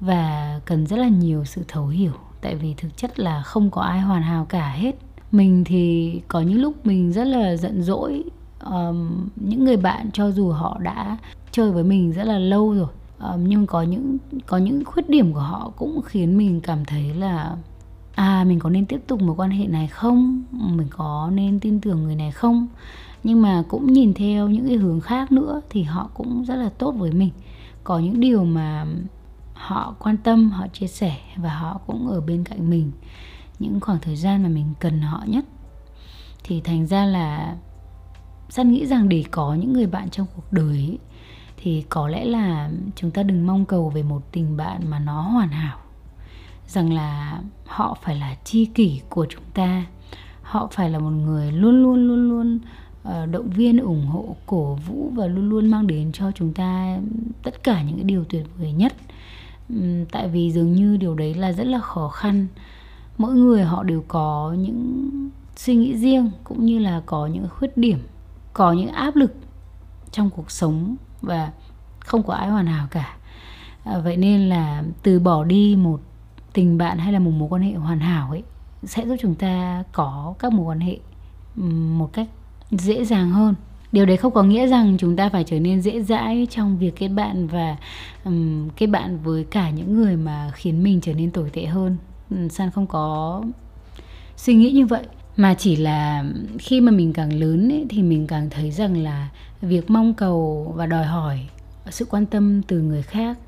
và 0.00 0.60
cần 0.64 0.86
rất 0.86 0.96
là 0.96 1.08
nhiều 1.08 1.44
sự 1.44 1.62
thấu 1.68 1.86
hiểu 1.86 2.12
tại 2.40 2.54
vì 2.54 2.74
thực 2.74 2.96
chất 2.96 3.20
là 3.20 3.42
không 3.42 3.70
có 3.70 3.82
ai 3.82 4.00
hoàn 4.00 4.22
hảo 4.22 4.46
cả 4.48 4.68
hết. 4.68 4.92
Mình 5.32 5.64
thì 5.64 6.20
có 6.28 6.40
những 6.40 6.60
lúc 6.60 6.86
mình 6.86 7.12
rất 7.12 7.24
là 7.24 7.56
giận 7.56 7.82
dỗi 7.82 8.24
um, 8.64 9.28
những 9.36 9.64
người 9.64 9.76
bạn 9.76 10.10
cho 10.12 10.30
dù 10.30 10.50
họ 10.50 10.78
đã 10.82 11.16
chơi 11.50 11.70
với 11.70 11.84
mình 11.84 12.12
rất 12.12 12.24
là 12.24 12.38
lâu 12.38 12.74
rồi 12.74 12.88
um, 13.20 13.44
nhưng 13.48 13.66
có 13.66 13.82
những 13.82 14.16
có 14.46 14.56
những 14.56 14.84
khuyết 14.84 15.10
điểm 15.10 15.32
của 15.32 15.40
họ 15.40 15.72
cũng 15.76 16.00
khiến 16.02 16.38
mình 16.38 16.60
cảm 16.60 16.84
thấy 16.84 17.14
là 17.14 17.56
à 18.14 18.44
mình 18.48 18.58
có 18.58 18.70
nên 18.70 18.86
tiếp 18.86 19.00
tục 19.06 19.22
mối 19.22 19.36
quan 19.36 19.50
hệ 19.50 19.66
này 19.66 19.86
không? 19.86 20.42
Mình 20.52 20.88
có 20.90 21.30
nên 21.32 21.60
tin 21.60 21.80
tưởng 21.80 22.02
người 22.02 22.16
này 22.16 22.30
không? 22.30 22.66
Nhưng 23.24 23.42
mà 23.42 23.62
cũng 23.68 23.92
nhìn 23.92 24.14
theo 24.14 24.48
những 24.48 24.66
cái 24.66 24.76
hướng 24.76 25.00
khác 25.00 25.32
nữa 25.32 25.60
thì 25.70 25.82
họ 25.82 26.10
cũng 26.14 26.44
rất 26.44 26.56
là 26.56 26.68
tốt 26.78 26.92
với 26.92 27.12
mình. 27.12 27.30
Có 27.84 27.98
những 27.98 28.20
điều 28.20 28.44
mà 28.44 28.86
họ 29.58 29.94
quan 29.98 30.16
tâm 30.16 30.50
họ 30.50 30.66
chia 30.68 30.86
sẻ 30.86 31.16
và 31.36 31.54
họ 31.54 31.80
cũng 31.86 32.08
ở 32.08 32.20
bên 32.20 32.44
cạnh 32.44 32.70
mình. 32.70 32.92
Những 33.58 33.80
khoảng 33.80 33.98
thời 34.02 34.16
gian 34.16 34.42
mà 34.42 34.48
mình 34.48 34.74
cần 34.80 35.00
họ 35.00 35.22
nhất 35.26 35.44
thì 36.44 36.60
thành 36.60 36.86
ra 36.86 37.04
là 37.04 37.56
san 38.48 38.72
nghĩ 38.72 38.86
rằng 38.86 39.08
để 39.08 39.24
có 39.30 39.54
những 39.54 39.72
người 39.72 39.86
bạn 39.86 40.10
trong 40.10 40.26
cuộc 40.36 40.52
đời 40.52 40.76
ấy, 40.76 40.98
thì 41.56 41.84
có 41.88 42.08
lẽ 42.08 42.24
là 42.24 42.70
chúng 42.96 43.10
ta 43.10 43.22
đừng 43.22 43.46
mong 43.46 43.64
cầu 43.64 43.90
về 43.90 44.02
một 44.02 44.22
tình 44.32 44.56
bạn 44.56 44.90
mà 44.90 44.98
nó 44.98 45.20
hoàn 45.20 45.48
hảo. 45.48 45.78
Rằng 46.66 46.92
là 46.92 47.40
họ 47.66 47.98
phải 48.02 48.16
là 48.16 48.36
tri 48.44 48.64
kỷ 48.64 49.00
của 49.08 49.26
chúng 49.30 49.44
ta. 49.54 49.84
Họ 50.42 50.68
phải 50.72 50.90
là 50.90 50.98
một 50.98 51.10
người 51.10 51.52
luôn 51.52 51.82
luôn 51.82 52.08
luôn 52.08 52.28
luôn 52.28 52.58
ờ, 53.02 53.26
động 53.26 53.50
viên 53.50 53.78
ủng 53.78 54.06
hộ 54.06 54.36
cổ 54.46 54.74
vũ 54.74 55.10
và 55.14 55.26
luôn 55.26 55.48
luôn 55.48 55.70
mang 55.70 55.86
đến 55.86 56.12
cho 56.12 56.32
chúng 56.32 56.52
ta 56.52 56.98
tất 57.42 57.62
cả 57.62 57.82
những 57.82 57.96
cái 57.96 58.04
điều 58.04 58.24
tuyệt 58.24 58.46
vời 58.58 58.72
nhất 58.72 58.92
tại 60.12 60.28
vì 60.28 60.52
dường 60.52 60.72
như 60.72 60.96
điều 60.96 61.14
đấy 61.14 61.34
là 61.34 61.52
rất 61.52 61.66
là 61.66 61.78
khó 61.78 62.08
khăn. 62.08 62.46
Mỗi 63.18 63.34
người 63.34 63.62
họ 63.62 63.82
đều 63.82 64.04
có 64.08 64.54
những 64.58 65.10
suy 65.56 65.74
nghĩ 65.74 65.96
riêng 65.96 66.30
cũng 66.44 66.66
như 66.66 66.78
là 66.78 67.02
có 67.06 67.26
những 67.26 67.48
khuyết 67.48 67.76
điểm 67.76 67.98
có 68.52 68.72
những 68.72 68.88
áp 68.88 69.16
lực 69.16 69.34
trong 70.10 70.30
cuộc 70.30 70.50
sống 70.50 70.96
và 71.22 71.52
không 72.00 72.22
có 72.22 72.34
ai 72.34 72.48
hoàn 72.48 72.66
hảo 72.66 72.86
cả. 72.90 73.16
À, 73.84 73.98
vậy 73.98 74.16
nên 74.16 74.48
là 74.48 74.82
từ 75.02 75.20
bỏ 75.20 75.44
đi 75.44 75.76
một 75.76 76.00
tình 76.52 76.78
bạn 76.78 76.98
hay 76.98 77.12
là 77.12 77.18
một 77.18 77.30
mối 77.30 77.48
quan 77.48 77.62
hệ 77.62 77.72
hoàn 77.72 78.00
hảo 78.00 78.30
ấy 78.30 78.42
sẽ 78.84 79.06
giúp 79.06 79.16
chúng 79.20 79.34
ta 79.34 79.84
có 79.92 80.34
các 80.38 80.52
mối 80.52 80.66
quan 80.66 80.80
hệ 80.80 80.98
một 81.96 82.12
cách 82.12 82.28
dễ 82.70 83.04
dàng 83.04 83.30
hơn 83.30 83.54
điều 83.92 84.06
đấy 84.06 84.16
không 84.16 84.32
có 84.32 84.42
nghĩa 84.42 84.66
rằng 84.66 84.96
chúng 84.98 85.16
ta 85.16 85.28
phải 85.28 85.44
trở 85.44 85.60
nên 85.60 85.82
dễ 85.82 86.02
dãi 86.02 86.46
trong 86.50 86.78
việc 86.78 86.96
kết 86.96 87.08
bạn 87.08 87.46
và 87.46 87.76
um, 88.24 88.68
kết 88.68 88.86
bạn 88.86 89.18
với 89.18 89.44
cả 89.44 89.70
những 89.70 89.94
người 89.94 90.16
mà 90.16 90.50
khiến 90.54 90.82
mình 90.82 91.00
trở 91.00 91.14
nên 91.14 91.30
tồi 91.30 91.50
tệ 91.50 91.66
hơn. 91.66 91.96
San 92.50 92.70
không 92.70 92.86
có 92.86 93.42
suy 94.36 94.54
nghĩ 94.54 94.70
như 94.70 94.86
vậy. 94.86 95.02
Mà 95.36 95.54
chỉ 95.54 95.76
là 95.76 96.24
khi 96.58 96.80
mà 96.80 96.92
mình 96.92 97.12
càng 97.12 97.32
lớn 97.32 97.72
ấy, 97.72 97.86
thì 97.88 98.02
mình 98.02 98.26
càng 98.26 98.50
thấy 98.50 98.70
rằng 98.70 98.96
là 98.96 99.28
việc 99.60 99.90
mong 99.90 100.14
cầu 100.14 100.72
và 100.76 100.86
đòi 100.86 101.04
hỏi 101.04 101.40
sự 101.90 102.04
quan 102.04 102.26
tâm 102.26 102.62
từ 102.62 102.80
người 102.80 103.02
khác 103.02 103.38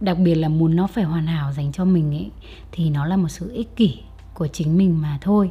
đặc 0.00 0.18
biệt 0.18 0.34
là 0.34 0.48
muốn 0.48 0.76
nó 0.76 0.86
phải 0.86 1.04
hoàn 1.04 1.26
hảo 1.26 1.52
dành 1.52 1.72
cho 1.72 1.84
mình 1.84 2.14
ấy 2.14 2.30
thì 2.72 2.90
nó 2.90 3.06
là 3.06 3.16
một 3.16 3.28
sự 3.28 3.50
ích 3.52 3.76
kỷ 3.76 3.98
của 4.34 4.46
chính 4.46 4.78
mình 4.78 5.00
mà 5.02 5.18
thôi. 5.20 5.50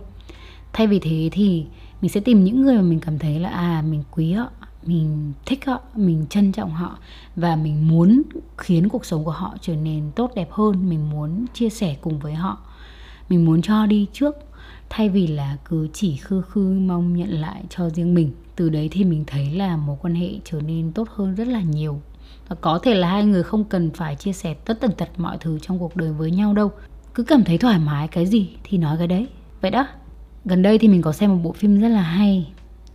Thay 0.73 0.87
vì 0.87 0.99
thế 0.99 1.29
thì 1.31 1.65
mình 2.01 2.11
sẽ 2.11 2.19
tìm 2.19 2.43
những 2.43 2.61
người 2.61 2.75
mà 2.75 2.81
mình 2.81 2.99
cảm 2.99 3.19
thấy 3.19 3.39
là 3.39 3.49
à 3.49 3.83
mình 3.89 4.03
quý 4.11 4.31
họ, 4.31 4.49
mình 4.83 5.33
thích 5.45 5.65
họ, 5.65 5.81
mình 5.95 6.25
trân 6.29 6.51
trọng 6.51 6.71
họ 6.71 6.97
và 7.35 7.55
mình 7.55 7.87
muốn 7.87 8.21
khiến 8.57 8.89
cuộc 8.89 9.05
sống 9.05 9.23
của 9.23 9.31
họ 9.31 9.55
trở 9.61 9.75
nên 9.75 10.11
tốt 10.15 10.31
đẹp 10.35 10.51
hơn. 10.51 10.89
Mình 10.89 11.09
muốn 11.09 11.45
chia 11.53 11.69
sẻ 11.69 11.95
cùng 12.01 12.19
với 12.19 12.33
họ. 12.33 12.57
Mình 13.29 13.45
muốn 13.45 13.61
cho 13.61 13.85
đi 13.85 14.07
trước, 14.13 14.35
thay 14.89 15.09
vì 15.09 15.27
là 15.27 15.57
cứ 15.69 15.87
chỉ 15.93 16.15
khư 16.17 16.41
khư 16.41 16.79
mong 16.79 17.17
nhận 17.17 17.29
lại 17.29 17.63
cho 17.69 17.89
riêng 17.89 18.13
mình. 18.13 18.31
Từ 18.55 18.69
đấy 18.69 18.89
thì 18.91 19.03
mình 19.03 19.23
thấy 19.27 19.51
là 19.51 19.77
mối 19.77 19.97
quan 20.01 20.15
hệ 20.15 20.29
trở 20.43 20.61
nên 20.61 20.91
tốt 20.91 21.07
hơn 21.15 21.35
rất 21.35 21.47
là 21.47 21.61
nhiều. 21.61 22.01
Và 22.47 22.55
có 22.55 22.79
thể 22.79 22.93
là 22.93 23.09
hai 23.09 23.23
người 23.23 23.43
không 23.43 23.63
cần 23.63 23.91
phải 23.91 24.15
chia 24.15 24.33
sẻ 24.33 24.53
tất 24.53 24.79
tần 24.81 24.91
tật 24.91 25.09
mọi 25.17 25.37
thứ 25.39 25.59
trong 25.59 25.79
cuộc 25.79 25.95
đời 25.95 26.11
với 26.11 26.31
nhau 26.31 26.53
đâu. 26.53 26.71
Cứ 27.13 27.23
cảm 27.23 27.43
thấy 27.43 27.57
thoải 27.57 27.79
mái 27.79 28.07
cái 28.07 28.25
gì 28.25 28.49
thì 28.63 28.77
nói 28.77 28.97
cái 28.97 29.07
đấy. 29.07 29.27
Vậy 29.61 29.71
đó 29.71 29.87
gần 30.45 30.61
đây 30.61 30.77
thì 30.77 30.87
mình 30.87 31.01
có 31.01 31.11
xem 31.11 31.29
một 31.31 31.39
bộ 31.43 31.51
phim 31.51 31.81
rất 31.81 31.89
là 31.89 32.01
hay 32.01 32.53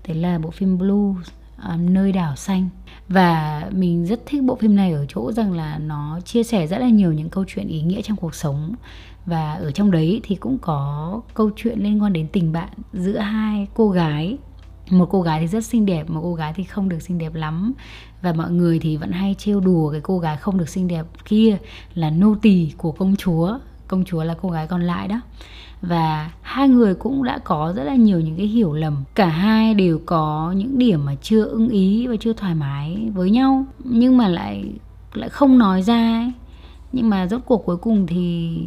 đấy 0.08 0.16
là 0.16 0.38
bộ 0.38 0.50
phim 0.50 0.78
Blue 0.78 1.14
um, 1.68 1.94
nơi 1.94 2.12
đảo 2.12 2.36
xanh. 2.36 2.68
Và 3.08 3.62
mình 3.72 4.06
rất 4.06 4.20
thích 4.26 4.42
bộ 4.42 4.56
phim 4.56 4.76
này 4.76 4.92
ở 4.92 5.06
chỗ 5.08 5.32
rằng 5.32 5.52
là 5.52 5.78
nó 5.78 6.20
chia 6.24 6.42
sẻ 6.42 6.66
rất 6.66 6.78
là 6.78 6.88
nhiều 6.88 7.12
những 7.12 7.30
câu 7.30 7.44
chuyện 7.48 7.68
ý 7.68 7.82
nghĩa 7.82 8.02
trong 8.02 8.16
cuộc 8.16 8.34
sống. 8.34 8.74
Và 9.26 9.54
ở 9.54 9.70
trong 9.70 9.90
đấy 9.90 10.20
thì 10.24 10.34
cũng 10.34 10.58
có 10.58 11.20
câu 11.34 11.50
chuyện 11.56 11.78
liên 11.78 12.02
quan 12.02 12.12
đến 12.12 12.28
tình 12.32 12.52
bạn 12.52 12.68
giữa 12.92 13.18
hai 13.18 13.66
cô 13.74 13.90
gái. 13.90 14.36
Một 14.90 15.08
cô 15.10 15.22
gái 15.22 15.40
thì 15.40 15.46
rất 15.46 15.64
xinh 15.64 15.86
đẹp 15.86 16.10
một 16.10 16.20
cô 16.22 16.34
gái 16.34 16.52
thì 16.56 16.64
không 16.64 16.88
được 16.88 17.02
xinh 17.02 17.18
đẹp 17.18 17.34
lắm. 17.34 17.72
Và 18.22 18.32
mọi 18.32 18.50
người 18.50 18.78
thì 18.78 18.96
vẫn 18.96 19.12
hay 19.12 19.34
trêu 19.38 19.60
đùa 19.60 19.90
cái 19.90 20.00
cô 20.00 20.18
gái 20.18 20.36
không 20.36 20.58
được 20.58 20.68
xinh 20.68 20.88
đẹp 20.88 21.06
kia 21.24 21.58
là 21.94 22.10
nô 22.10 22.34
tỳ 22.42 22.72
của 22.76 22.92
công 22.92 23.16
chúa 23.16 23.58
công 23.88 24.04
chúa 24.04 24.24
là 24.24 24.34
cô 24.42 24.50
gái 24.50 24.66
còn 24.66 24.82
lại 24.82 25.08
đó. 25.08 25.20
Và 25.82 26.30
hai 26.42 26.68
người 26.68 26.94
cũng 26.94 27.24
đã 27.24 27.38
có 27.38 27.72
rất 27.76 27.84
là 27.84 27.94
nhiều 27.94 28.20
những 28.20 28.36
cái 28.36 28.46
hiểu 28.46 28.72
lầm. 28.72 29.04
Cả 29.14 29.26
hai 29.26 29.74
đều 29.74 30.00
có 30.06 30.54
những 30.56 30.78
điểm 30.78 31.04
mà 31.04 31.14
chưa 31.22 31.44
ưng 31.44 31.68
ý 31.68 32.06
và 32.06 32.16
chưa 32.20 32.32
thoải 32.32 32.54
mái 32.54 33.10
với 33.14 33.30
nhau. 33.30 33.64
Nhưng 33.84 34.16
mà 34.16 34.28
lại 34.28 34.72
lại 35.14 35.28
không 35.28 35.58
nói 35.58 35.82
ra 35.82 36.12
ấy. 36.22 36.32
nhưng 36.92 37.10
mà 37.10 37.26
rốt 37.26 37.40
cuộc 37.46 37.64
cuối 37.66 37.76
cùng 37.76 38.06
thì 38.06 38.58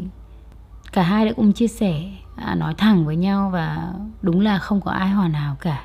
cả 0.91 1.03
hai 1.03 1.25
đã 1.25 1.32
cùng 1.36 1.53
chia 1.53 1.67
sẻ 1.67 2.12
à, 2.36 2.55
nói 2.55 2.73
thẳng 2.77 3.05
với 3.05 3.15
nhau 3.15 3.49
và 3.53 3.93
đúng 4.21 4.41
là 4.41 4.58
không 4.58 4.82
có 4.82 4.91
ai 4.91 5.10
hoàn 5.10 5.34
hảo 5.34 5.55
cả. 5.62 5.84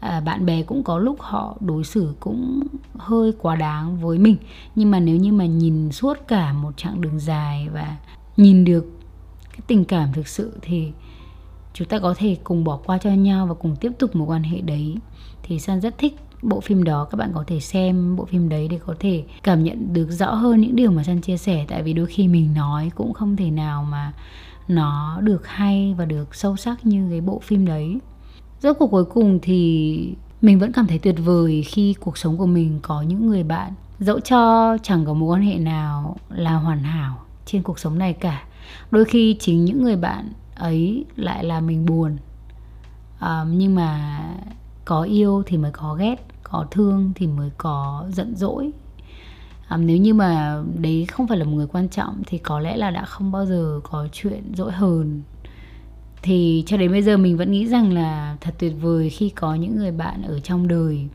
À, 0.00 0.20
bạn 0.20 0.46
bè 0.46 0.62
cũng 0.62 0.82
có 0.82 0.98
lúc 0.98 1.16
họ 1.20 1.56
đối 1.60 1.84
xử 1.84 2.14
cũng 2.20 2.62
hơi 2.96 3.32
quá 3.38 3.56
đáng 3.56 4.00
với 4.00 4.18
mình. 4.18 4.36
Nhưng 4.74 4.90
mà 4.90 5.00
nếu 5.00 5.16
như 5.16 5.32
mà 5.32 5.46
nhìn 5.46 5.92
suốt 5.92 6.18
cả 6.28 6.52
một 6.52 6.76
chặng 6.76 7.00
đường 7.00 7.20
dài 7.20 7.68
và 7.74 7.96
nhìn 8.36 8.64
được 8.64 8.86
cái 9.52 9.60
tình 9.66 9.84
cảm 9.84 10.12
thực 10.12 10.28
sự 10.28 10.52
thì 10.62 10.92
chúng 11.74 11.88
ta 11.88 11.98
có 11.98 12.14
thể 12.16 12.36
cùng 12.44 12.64
bỏ 12.64 12.76
qua 12.76 12.98
cho 12.98 13.10
nhau 13.10 13.46
và 13.46 13.54
cùng 13.54 13.76
tiếp 13.76 13.92
tục 13.98 14.16
một 14.16 14.24
quan 14.28 14.42
hệ 14.42 14.60
đấy. 14.60 14.96
Thì 15.42 15.58
san 15.58 15.80
rất 15.80 15.98
thích 15.98 16.16
bộ 16.42 16.60
phim 16.60 16.84
đó, 16.84 17.04
các 17.04 17.16
bạn 17.16 17.30
có 17.34 17.44
thể 17.46 17.60
xem 17.60 18.16
bộ 18.16 18.24
phim 18.24 18.48
đấy 18.48 18.68
để 18.68 18.78
có 18.86 18.94
thể 19.00 19.24
cảm 19.42 19.64
nhận 19.64 19.92
được 19.92 20.10
rõ 20.10 20.34
hơn 20.34 20.60
những 20.60 20.76
điều 20.76 20.90
mà 20.90 21.02
san 21.02 21.20
chia 21.20 21.36
sẻ. 21.36 21.64
Tại 21.68 21.82
vì 21.82 21.92
đôi 21.92 22.06
khi 22.06 22.28
mình 22.28 22.54
nói 22.54 22.90
cũng 22.94 23.12
không 23.12 23.36
thể 23.36 23.50
nào 23.50 23.84
mà 23.84 24.12
nó 24.68 25.20
được 25.20 25.46
hay 25.46 25.94
và 25.98 26.04
được 26.04 26.34
sâu 26.34 26.56
sắc 26.56 26.86
như 26.86 27.10
cái 27.10 27.20
bộ 27.20 27.38
phim 27.38 27.66
đấy. 27.66 27.98
Rốt 28.60 28.76
cuộc 28.78 28.90
cuối 28.90 29.04
cùng 29.04 29.38
thì 29.42 30.14
mình 30.42 30.58
vẫn 30.58 30.72
cảm 30.72 30.86
thấy 30.86 30.98
tuyệt 30.98 31.16
vời 31.24 31.62
khi 31.62 31.94
cuộc 32.00 32.18
sống 32.18 32.36
của 32.36 32.46
mình 32.46 32.78
có 32.82 33.02
những 33.02 33.26
người 33.26 33.42
bạn 33.42 33.72
dẫu 33.98 34.20
cho 34.20 34.76
chẳng 34.82 35.04
có 35.04 35.14
mối 35.14 35.36
quan 35.36 35.42
hệ 35.42 35.58
nào 35.58 36.16
là 36.28 36.54
hoàn 36.54 36.78
hảo 36.78 37.23
trên 37.46 37.62
cuộc 37.62 37.78
sống 37.78 37.98
này 37.98 38.12
cả. 38.12 38.44
Đôi 38.90 39.04
khi 39.04 39.36
chính 39.40 39.64
những 39.64 39.82
người 39.82 39.96
bạn 39.96 40.32
ấy 40.54 41.04
lại 41.16 41.44
là 41.44 41.60
mình 41.60 41.86
buồn. 41.86 42.16
À, 43.18 43.44
nhưng 43.50 43.74
mà 43.74 44.20
có 44.84 45.02
yêu 45.02 45.42
thì 45.46 45.56
mới 45.56 45.70
có 45.70 45.94
ghét 45.94 46.26
có 46.42 46.66
thương 46.70 47.12
thì 47.14 47.26
mới 47.26 47.50
có 47.58 48.06
giận 48.12 48.36
dỗi. 48.36 48.70
À, 49.68 49.76
nếu 49.76 49.96
như 49.96 50.14
mà 50.14 50.62
đấy 50.78 51.06
không 51.06 51.28
phải 51.28 51.38
là 51.38 51.44
một 51.44 51.52
người 51.54 51.66
quan 51.66 51.88
trọng 51.88 52.22
thì 52.26 52.38
có 52.38 52.60
lẽ 52.60 52.76
là 52.76 52.90
đã 52.90 53.04
không 53.04 53.32
bao 53.32 53.46
giờ 53.46 53.80
có 53.82 54.08
chuyện 54.12 54.52
dỗi 54.54 54.72
hờn. 54.72 55.22
Thì 56.22 56.64
cho 56.66 56.76
đến 56.76 56.90
bây 56.90 57.02
giờ 57.02 57.16
mình 57.16 57.36
vẫn 57.36 57.52
nghĩ 57.52 57.66
rằng 57.66 57.92
là 57.92 58.36
thật 58.40 58.54
tuyệt 58.58 58.72
vời 58.80 59.10
khi 59.10 59.28
có 59.28 59.54
những 59.54 59.76
người 59.76 59.92
bạn 59.92 60.22
ở 60.22 60.40
trong 60.40 60.68
đời 60.68 61.08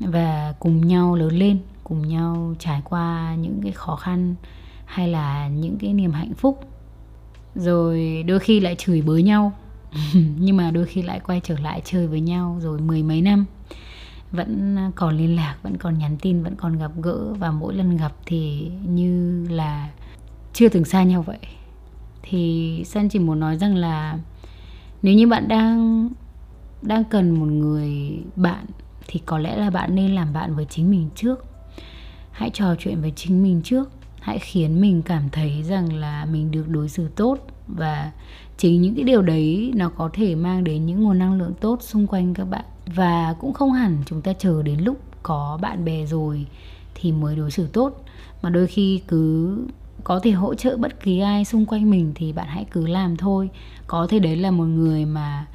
và 0.00 0.54
cùng 0.58 0.86
nhau 0.86 1.14
lớn 1.14 1.38
lên 1.38 1.58
cùng 1.84 2.08
nhau 2.08 2.54
trải 2.58 2.82
qua 2.84 3.34
những 3.34 3.60
cái 3.62 3.72
khó 3.72 3.96
khăn 3.96 4.34
hay 4.88 5.08
là 5.08 5.48
những 5.48 5.78
cái 5.78 5.92
niềm 5.92 6.12
hạnh 6.12 6.34
phúc. 6.34 6.60
Rồi 7.54 8.24
đôi 8.26 8.38
khi 8.38 8.60
lại 8.60 8.74
chửi 8.78 9.02
bới 9.02 9.22
nhau. 9.22 9.52
Nhưng 10.38 10.56
mà 10.56 10.70
đôi 10.70 10.86
khi 10.86 11.02
lại 11.02 11.20
quay 11.20 11.40
trở 11.44 11.56
lại 11.62 11.82
chơi 11.84 12.06
với 12.06 12.20
nhau 12.20 12.58
rồi 12.60 12.80
mười 12.80 13.02
mấy 13.02 13.22
năm. 13.22 13.44
Vẫn 14.32 14.76
còn 14.94 15.16
liên 15.16 15.36
lạc, 15.36 15.56
vẫn 15.62 15.76
còn 15.76 15.98
nhắn 15.98 16.16
tin, 16.20 16.42
vẫn 16.42 16.54
còn 16.56 16.78
gặp 16.78 16.90
gỡ. 17.02 17.34
Và 17.38 17.50
mỗi 17.50 17.74
lần 17.74 17.96
gặp 17.96 18.12
thì 18.26 18.70
như 18.84 19.44
là 19.50 19.90
chưa 20.52 20.68
từng 20.68 20.84
xa 20.84 21.02
nhau 21.02 21.22
vậy. 21.22 21.38
Thì 22.22 22.82
san 22.86 23.08
chỉ 23.08 23.18
muốn 23.18 23.40
nói 23.40 23.58
rằng 23.58 23.76
là 23.76 24.18
nếu 25.02 25.14
như 25.14 25.28
bạn 25.28 25.48
đang 25.48 26.08
đang 26.82 27.04
cần 27.04 27.30
một 27.30 27.46
người 27.46 28.18
bạn 28.36 28.66
thì 29.06 29.20
có 29.26 29.38
lẽ 29.38 29.56
là 29.56 29.70
bạn 29.70 29.94
nên 29.94 30.14
làm 30.14 30.32
bạn 30.32 30.54
với 30.54 30.64
chính 30.64 30.90
mình 30.90 31.08
trước. 31.14 31.44
Hãy 32.30 32.50
trò 32.50 32.74
chuyện 32.78 33.00
với 33.00 33.12
chính 33.16 33.42
mình 33.42 33.62
trước 33.64 33.90
hãy 34.20 34.38
khiến 34.38 34.80
mình 34.80 35.02
cảm 35.02 35.28
thấy 35.32 35.62
rằng 35.62 35.92
là 35.92 36.24
mình 36.24 36.50
được 36.50 36.68
đối 36.68 36.88
xử 36.88 37.08
tốt. 37.08 37.38
Và 37.66 38.12
chính 38.58 38.82
những 38.82 38.94
cái 38.94 39.04
điều 39.04 39.22
đấy 39.22 39.72
nó 39.76 39.88
có 39.88 40.10
thể 40.12 40.34
mang 40.34 40.64
đến 40.64 40.86
những 40.86 41.02
nguồn 41.02 41.18
năng 41.18 41.38
lượng 41.38 41.54
tốt 41.60 41.82
xung 41.82 42.06
quanh 42.06 42.34
các 42.34 42.44
bạn. 42.44 42.64
Và 42.94 43.34
cũng 43.40 43.52
không 43.52 43.72
hẳn 43.72 44.02
chúng 44.06 44.22
ta 44.22 44.32
chờ 44.32 44.62
đến 44.62 44.80
lúc 44.80 44.96
có 45.22 45.58
bạn 45.62 45.84
bè 45.84 46.06
rồi 46.06 46.46
thì 46.94 47.12
mới 47.12 47.36
đối 47.36 47.50
xử 47.50 47.66
tốt. 47.66 48.04
Mà 48.42 48.50
đôi 48.50 48.66
khi 48.66 49.02
cứ 49.08 49.56
có 50.04 50.20
thể 50.22 50.30
hỗ 50.30 50.54
trợ 50.54 50.76
bất 50.76 51.02
kỳ 51.02 51.18
ai 51.18 51.44
xung 51.44 51.66
quanh 51.66 51.90
mình 51.90 52.12
thì 52.14 52.32
bạn 52.32 52.46
hãy 52.48 52.66
cứ 52.70 52.86
làm 52.86 53.16
thôi. 53.16 53.50
Có 53.86 54.06
thể 54.06 54.18
đấy 54.18 54.36
là 54.36 54.50
một 54.50 54.64
người 54.64 55.04
mà, 55.04 55.46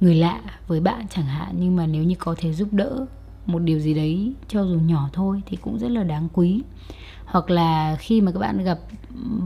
người 0.00 0.14
lạ 0.14 0.40
với 0.68 0.80
bạn 0.80 1.06
chẳng 1.10 1.24
hạn, 1.24 1.54
nhưng 1.58 1.76
mà 1.76 1.86
nếu 1.86 2.04
như 2.04 2.14
có 2.18 2.34
thể 2.38 2.52
giúp 2.52 2.68
đỡ 2.72 3.06
một 3.46 3.58
điều 3.58 3.78
gì 3.78 3.94
đấy 3.94 4.32
cho 4.48 4.64
dù 4.64 4.78
nhỏ 4.78 5.08
thôi 5.12 5.42
thì 5.46 5.56
cũng 5.56 5.78
rất 5.78 5.90
là 5.90 6.02
đáng 6.02 6.28
quý 6.32 6.62
hoặc 7.32 7.50
là 7.50 7.96
khi 7.98 8.20
mà 8.20 8.32
các 8.32 8.38
bạn 8.38 8.64
gặp 8.64 8.78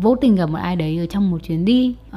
vô 0.01 0.17
tình 0.17 0.37
gặp 0.37 0.47
một 0.47 0.59
ai 0.59 0.77
đấy 0.77 0.99
ở 0.99 1.07
trong 1.07 1.31
một 1.31 1.39
chuyến 1.43 1.65
đi 1.65 1.95
uh, 2.09 2.17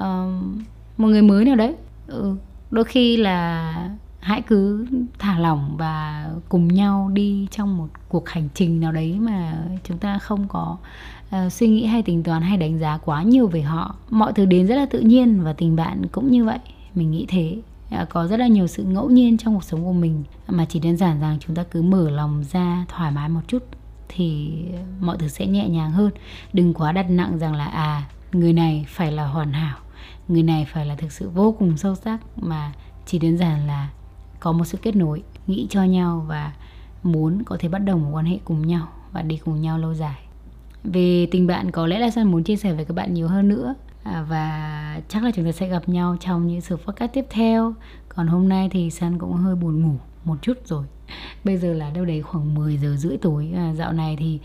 một 0.98 1.08
người 1.08 1.22
mới 1.22 1.46
nào 1.46 1.56
đấy 1.56 1.76
ừ, 2.08 2.36
đôi 2.72 2.86
khi 2.86 3.18
là 3.18 3.74
hãy 4.20 4.42
cứ 4.42 4.88
thả 5.20 5.40
lỏng 5.40 5.78
và 5.78 6.30
cùng 6.50 6.68
nhau 6.68 7.10
đi 7.14 7.48
trong 7.52 7.78
một 7.78 7.88
cuộc 8.10 8.30
hành 8.30 8.50
trình 8.54 8.80
nào 8.80 8.92
đấy 8.92 9.18
mà 9.20 9.66
chúng 9.84 9.98
ta 9.98 10.20
không 10.20 10.48
có 10.48 10.78
uh, 11.36 11.52
suy 11.52 11.68
nghĩ 11.68 11.86
hay 11.86 12.02
tính 12.02 12.24
toán 12.24 12.42
hay 12.42 12.58
đánh 12.58 12.80
giá 12.80 12.98
quá 12.98 13.24
nhiều 13.24 13.48
về 13.48 13.62
họ. 13.62 13.96
Mọi 14.10 14.34
thứ 14.34 14.46
đến 14.46 14.68
rất 14.68 14.76
là 14.76 14.86
tự 14.86 15.00
nhiên 15.00 15.44
và 15.44 15.54
tình 15.54 15.76
bạn 15.76 16.02
cũng 16.12 16.32
như 16.32 16.46
vậy. 16.46 16.60
Mình 16.96 17.12
nghĩ 17.12 17.26
thế. 17.30 17.58
Ờ, 17.92 18.06
có 18.10 18.28
rất 18.28 18.38
là 18.38 18.48
nhiều 18.48 18.68
sự 18.68 18.84
ngẫu 18.84 19.10
nhiên 19.10 19.38
trong 19.38 19.54
cuộc 19.54 19.64
sống 19.64 19.84
của 19.84 19.94
mình. 19.94 20.24
Mà 20.48 20.66
chỉ 20.70 20.80
đơn 20.80 20.98
giản 20.98 21.20
rằng 21.20 21.38
chúng 21.40 21.56
ta 21.56 21.64
cứ 21.64 21.82
mở 21.82 22.10
lòng 22.10 22.44
ra 22.52 22.86
thoải 22.90 23.12
mái 23.12 23.30
một 23.30 23.42
chút 23.48 23.64
thì 24.10 24.52
mọi 25.00 25.18
thứ 25.18 25.28
sẽ 25.28 25.48
nhẹ 25.48 25.70
nhàng 25.70 25.92
hơn. 25.92 26.12
Đừng 26.54 26.74
quá 26.74 26.92
đặt 26.92 27.10
nặng 27.10 27.38
rằng 27.38 27.56
là 27.56 27.66
à 27.66 28.10
người 28.32 28.54
này 28.54 28.86
phải 28.88 29.12
là 29.12 29.26
hoàn 29.26 29.54
hảo 29.54 29.78
người 30.30 30.44
này 30.44 30.66
phải 30.66 30.86
là 30.86 30.96
thực 30.96 31.12
sự 31.12 31.30
vô 31.30 31.56
cùng 31.60 31.78
sâu 31.78 31.96
sắc 31.96 32.20
mà 32.36 32.74
chỉ 33.06 33.20
đơn 33.20 33.38
giản 33.38 33.68
là 33.68 33.90
có 34.40 34.52
một 34.52 34.66
sự 34.66 34.78
kết 34.82 34.96
nối 34.96 35.24
nghĩ 35.48 35.68
cho 35.70 35.84
nhau 35.84 36.26
và 36.28 36.54
muốn 37.04 37.44
có 37.44 37.58
thể 37.60 37.70
bắt 37.70 37.80
đầu 37.80 37.98
một 37.98 38.10
quan 38.12 38.26
hệ 38.26 38.38
cùng 38.46 38.68
nhau 38.68 38.88
và 39.12 39.22
đi 39.22 39.38
cùng 39.38 39.62
nhau 39.62 39.78
lâu 39.78 39.94
dài. 39.94 40.20
Về 40.84 41.28
tình 41.32 41.48
bạn 41.48 41.72
có 41.72 41.88
lẽ 41.88 42.00
là 42.00 42.10
San 42.10 42.32
muốn 42.32 42.44
chia 42.44 42.56
sẻ 42.56 42.74
với 42.74 42.86
các 42.86 42.94
bạn 42.94 43.14
nhiều 43.14 43.28
hơn 43.28 43.50
nữa 43.50 43.76
à, 44.04 44.26
và 44.30 45.02
chắc 45.10 45.24
là 45.24 45.32
chúng 45.36 45.46
ta 45.46 45.52
sẽ 45.52 45.68
gặp 45.68 45.90
nhau 45.90 46.18
trong 46.20 46.48
những 46.48 46.62
sự 46.62 46.78
podcast 46.78 47.14
tiếp 47.14 47.26
theo. 47.30 47.74
Còn 48.10 48.28
hôm 48.28 48.50
nay 48.50 48.70
thì 48.72 48.90
San 48.90 49.20
cũng 49.20 49.34
hơi 49.34 49.56
buồn 49.56 49.82
ngủ 49.84 49.96
một 50.24 50.38
chút 50.42 50.54
rồi 50.66 50.86
bây 51.44 51.58
giờ 51.58 51.74
là 51.74 51.90
đâu 51.90 52.06
đấy 52.06 52.22
khoảng 52.22 52.56
10 52.56 52.78
giờ 52.78 52.96
rưỡi 52.98 53.18
tối. 53.18 53.52
À, 53.56 53.74
dạo 53.74 53.94
này 53.94 54.16
thì 54.20 54.40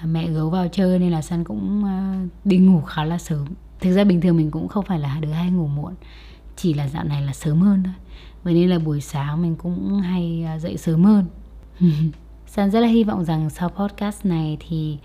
à, 0.00 0.06
mẹ 0.06 0.30
gấu 0.30 0.50
vào 0.50 0.68
chơi 0.68 0.98
nên 0.98 1.12
là 1.12 1.22
San 1.22 1.44
cũng 1.44 1.84
à, 1.84 2.26
đi 2.44 2.58
ngủ 2.58 2.80
khá 2.80 3.04
là 3.04 3.18
sớm. 3.18 3.46
Thực 3.80 3.92
ra 3.92 4.04
bình 4.04 4.20
thường 4.20 4.36
mình 4.36 4.50
cũng 4.50 4.68
không 4.68 4.84
phải 4.84 4.98
là 4.98 5.18
đứa 5.20 5.32
hay 5.32 5.50
ngủ 5.50 5.66
muộn 5.66 5.94
chỉ 6.56 6.74
là 6.74 6.88
dạo 6.88 7.04
này 7.04 7.22
là 7.22 7.32
sớm 7.32 7.60
hơn 7.60 7.82
thôi. 7.84 7.94
Vậy 8.42 8.54
nên 8.54 8.70
là 8.70 8.78
buổi 8.78 9.00
sáng 9.00 9.42
mình 9.42 9.56
cũng 9.56 10.00
hay 10.00 10.44
à, 10.46 10.58
dậy 10.58 10.76
sớm 10.76 11.04
hơn. 11.04 11.24
San 12.46 12.70
rất 12.70 12.80
là 12.80 12.88
hy 12.88 13.04
vọng 13.04 13.24
rằng 13.24 13.50
sau 13.50 13.68
podcast 13.68 14.26
này 14.26 14.56
thì 14.68 14.98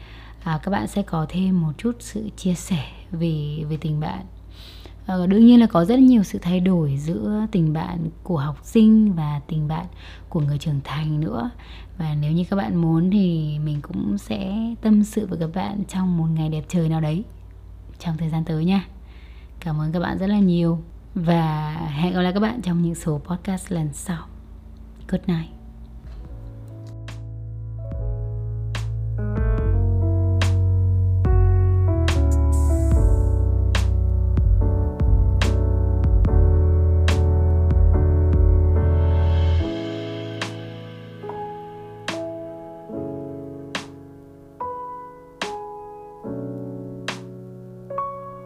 à, 0.43 0.60
các 0.63 0.71
bạn 0.71 0.88
sẽ 0.88 1.02
có 1.02 1.26
thêm 1.30 1.62
một 1.62 1.71
chút 1.78 1.95
sự 2.00 2.30
chia 2.38 2.54
sẻ 2.54 2.84
về 3.12 3.63
về 3.69 3.78
tình 3.82 4.00
bạn. 4.00 4.26
Ờ, 5.12 5.28
đương 5.28 5.45
nhiên 5.45 5.60
là 5.60 5.67
có 5.67 5.86
rất 5.86 6.00
nhiều 6.00 6.24
sự 6.24 6.39
thay 6.41 6.60
đổi 6.60 6.97
giữa 6.97 7.45
tình 7.52 7.74
bạn 7.74 8.10
của 8.24 8.38
học 8.38 8.60
sinh 8.63 9.13
và 9.13 9.41
tình 9.47 9.67
bạn 9.67 9.86
của 10.30 10.39
người 10.39 10.58
trưởng 10.58 10.80
thành 10.84 11.19
nữa. 11.19 11.50
Và 11.97 12.15
nếu 12.21 12.32
như 12.32 12.43
các 12.50 12.56
bạn 12.56 12.76
muốn 12.76 13.12
thì 13.12 13.60
mình 13.60 13.82
cũng 13.82 14.17
sẽ 14.17 14.56
tâm 14.82 15.04
sự 15.04 15.28
với 15.28 15.39
các 15.39 15.50
bạn 15.56 15.84
trong 15.88 16.17
một 16.17 16.28
ngày 16.34 16.50
đẹp 16.50 16.63
trời 16.67 16.89
nào 16.89 17.02
đấy 17.02 17.24
trong 18.00 18.17
thời 18.17 18.30
gian 18.30 18.45
tới 18.45 18.65
nha. 18.65 18.86
Cảm 19.60 19.82
ơn 19.82 19.91
các 19.91 20.00
bạn 20.00 20.17
rất 20.17 20.28
là 20.28 20.39
nhiều 20.39 20.80
và 21.15 21.74
hẹn 21.91 22.13
gặp 22.13 22.21
lại 22.21 22.34
các 22.34 22.39
bạn 22.39 22.62
trong 22.62 22.82
những 22.82 22.95
số 22.95 23.21
podcast 23.24 23.71
lần 23.71 23.89
sau. 23.93 24.26
Good 25.08 25.21
night. 25.28 25.61